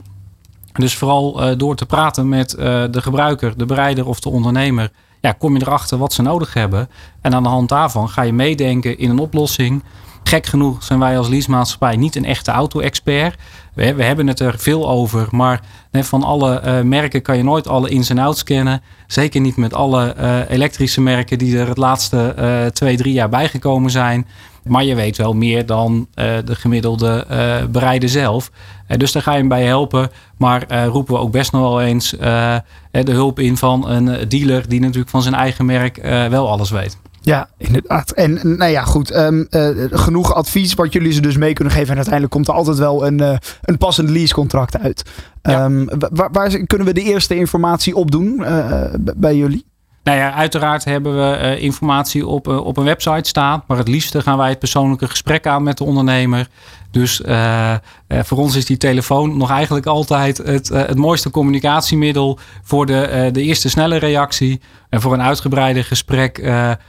Dus 0.72 0.96
vooral 0.96 1.56
door 1.56 1.76
te 1.76 1.86
praten 1.86 2.28
met 2.28 2.50
de 2.50 3.02
gebruiker, 3.02 3.56
de 3.56 3.66
bereider 3.66 4.06
of 4.06 4.20
de 4.20 4.28
ondernemer. 4.28 4.90
Ja, 5.20 5.32
kom 5.32 5.56
je 5.56 5.62
erachter 5.62 5.98
wat 5.98 6.12
ze 6.12 6.22
nodig 6.22 6.54
hebben. 6.54 6.88
En 7.20 7.34
aan 7.34 7.42
de 7.42 7.48
hand 7.48 7.68
daarvan 7.68 8.08
ga 8.08 8.22
je 8.22 8.32
meedenken 8.32 8.98
in 8.98 9.10
een 9.10 9.18
oplossing. 9.18 9.82
Gek 10.28 10.46
genoeg 10.46 10.82
zijn 10.82 10.98
wij 10.98 11.18
als 11.18 11.28
leasemaatschappij 11.28 11.96
niet 11.96 12.16
een 12.16 12.24
echte 12.24 12.50
auto-expert. 12.50 13.38
We, 13.74 13.84
hebben 13.84 14.26
het 14.26 14.40
er 14.40 14.58
veel 14.58 14.88
over, 14.88 15.28
maar 15.30 15.60
van 15.92 16.22
alle 16.22 16.58
eh, 16.58 16.80
merken 16.80 17.22
kan 17.22 17.36
je 17.36 17.42
nooit 17.42 17.68
alle 17.68 17.88
ins 17.88 18.10
en 18.10 18.18
outs 18.18 18.42
kennen. 18.42 18.82
Zeker 19.06 19.40
niet 19.40 19.56
met 19.56 19.74
alle 19.74 20.12
eh, 20.12 20.50
elektrische 20.50 21.00
merken 21.00 21.38
die 21.38 21.58
er 21.58 21.68
het 21.68 21.76
laatste 21.76 22.34
eh, 22.36 22.66
twee, 22.66 22.96
drie 22.96 23.12
jaar 23.12 23.28
bijgekomen 23.28 23.90
zijn. 23.90 24.26
Maar 24.64 24.84
je 24.84 24.94
weet 24.94 25.16
wel 25.16 25.32
meer 25.32 25.66
dan 25.66 26.08
de 26.14 26.54
gemiddelde 26.54 27.26
bereider 27.70 28.08
zelf. 28.08 28.50
Dus 28.96 29.12
daar 29.12 29.22
ga 29.22 29.32
je 29.32 29.38
hem 29.38 29.48
bij 29.48 29.64
helpen. 29.64 30.10
Maar 30.36 30.86
roepen 30.86 31.14
we 31.14 31.20
ook 31.20 31.30
best 31.30 31.52
nog 31.52 31.62
wel 31.62 31.82
eens 31.82 32.10
de 32.10 32.62
hulp 32.90 33.38
in 33.38 33.56
van 33.56 33.88
een 33.88 34.28
dealer 34.28 34.68
die 34.68 34.80
natuurlijk 34.80 35.10
van 35.10 35.22
zijn 35.22 35.34
eigen 35.34 35.66
merk 35.66 35.96
wel 36.30 36.50
alles 36.50 36.70
weet. 36.70 36.98
Ja, 37.26 37.48
inderdaad. 37.58 38.10
En 38.10 38.32
nou 38.42 38.70
ja, 38.70 38.82
goed. 38.84 39.10
ehm, 39.10 39.44
eh, 39.50 39.68
genoeg 39.90 40.34
advies 40.34 40.74
wat 40.74 40.92
jullie 40.92 41.12
ze 41.12 41.20
dus 41.20 41.36
mee 41.36 41.52
kunnen 41.52 41.72
geven. 41.72 41.88
En 41.88 41.94
uiteindelijk 41.94 42.32
komt 42.34 42.48
er 42.48 42.54
altijd 42.54 42.78
wel 42.78 43.06
een, 43.06 43.20
eh, 43.20 43.36
een 43.62 43.78
passend 43.78 44.10
leasecontract 44.10 44.78
uit. 44.78 45.02
Ja. 45.42 45.64
Ehm, 45.64 45.84
wa- 45.84 46.08
waar, 46.12 46.28
waar 46.32 46.50
kunnen 46.66 46.86
we 46.86 46.92
de 46.94 47.02
eerste 47.02 47.36
informatie 47.36 47.96
opdoen 47.96 48.44
eh, 48.44 48.80
bij 49.16 49.36
jullie? 49.36 49.66
Nou 50.06 50.18
ja, 50.18 50.32
uiteraard 50.32 50.84
hebben 50.84 51.16
we 51.16 51.36
eh, 51.36 51.62
informatie 51.62 52.26
op, 52.26 52.48
eh, 52.48 52.64
op 52.64 52.76
een 52.76 52.84
website 52.84 53.28
staan. 53.28 53.62
Maar 53.66 53.78
het 53.78 53.88
liefste 53.88 54.22
gaan 54.22 54.38
wij 54.38 54.48
het 54.48 54.58
persoonlijke 54.58 55.08
gesprek 55.08 55.46
aan 55.46 55.62
met 55.62 55.78
de 55.78 55.84
ondernemer. 55.84 56.48
Dus 56.90 57.22
eh, 57.22 57.74
voor 58.08 58.38
ons 58.38 58.56
is 58.56 58.64
die 58.64 58.76
telefoon 58.76 59.36
nog 59.36 59.50
eigenlijk 59.50 59.86
altijd 59.86 60.36
het, 60.36 60.68
het 60.68 60.96
mooiste 60.96 61.30
communicatiemiddel 61.30 62.38
voor 62.62 62.86
de, 62.86 63.28
de 63.32 63.42
eerste 63.42 63.68
snelle 63.68 63.96
reactie. 63.96 64.60
En 64.88 65.00
voor 65.00 65.12
een 65.12 65.22
uitgebreider 65.22 65.84
gesprek 65.84 66.38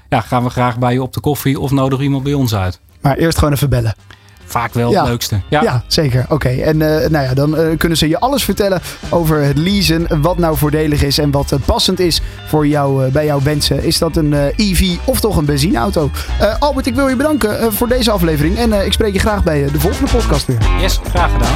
ja, 0.10 0.22
gaan 0.22 0.44
we 0.44 0.50
graag 0.50 0.78
bij 0.78 0.94
je 0.94 1.02
op 1.02 1.14
de 1.14 1.20
koffie 1.20 1.60
of 1.60 1.72
nodig 1.72 2.00
iemand 2.00 2.24
bij 2.24 2.34
ons 2.34 2.56
uit. 2.56 2.80
Maar 3.02 3.18
eerst 3.18 3.38
gewoon 3.38 3.54
even 3.54 3.70
bellen. 3.70 3.96
Vaak 4.48 4.74
wel 4.74 4.92
Ja. 4.92 5.00
het 5.00 5.10
leukste. 5.10 5.42
Ja, 5.50 5.84
zeker. 5.88 6.26
Oké. 6.30 6.50
En 6.50 6.82
eh, 7.04 7.10
nou 7.10 7.26
ja, 7.26 7.34
dan 7.34 7.58
eh, 7.58 7.78
kunnen 7.78 7.98
ze 7.98 8.08
je 8.08 8.20
alles 8.20 8.44
vertellen 8.44 8.82
over 9.10 9.42
het 9.44 9.58
leasen. 9.58 10.22
Wat 10.22 10.38
nou 10.38 10.58
voordelig 10.58 11.04
is 11.04 11.18
en 11.18 11.32
wat 11.32 11.52
eh, 11.52 11.60
passend 11.66 12.00
is 12.00 12.22
voor 12.48 12.68
jou, 12.68 13.10
bij 13.12 13.26
jouw 13.26 13.42
wensen. 13.42 13.84
Is 13.84 13.98
dat 13.98 14.16
een 14.16 14.34
eh, 14.34 14.46
EV 14.70 14.96
of 15.06 15.20
toch 15.20 15.38
een 15.38 15.46
benzineauto? 15.46 16.12
Eh, 16.40 16.56
Albert, 16.60 16.88
ik 16.88 16.96
wil 16.96 17.08
je 17.08 17.16
bedanken 17.16 17.74
voor 17.74 17.88
deze 17.88 18.12
aflevering. 18.12 18.58
En 18.58 18.74
eh, 18.74 18.86
ik 18.86 18.94
spreek 18.94 19.14
je 19.14 19.20
graag 19.20 19.44
bij 19.44 19.66
de 19.72 19.80
volgende 19.80 20.12
podcast 20.12 20.46
weer. 20.46 20.58
Yes, 20.82 21.00
graag 21.10 21.32
gedaan. 21.32 21.56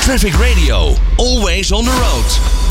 Traffic 0.00 0.32
Radio, 0.34 0.94
always 1.16 1.72
on 1.72 1.84
the 1.84 1.90
road. 1.90 2.61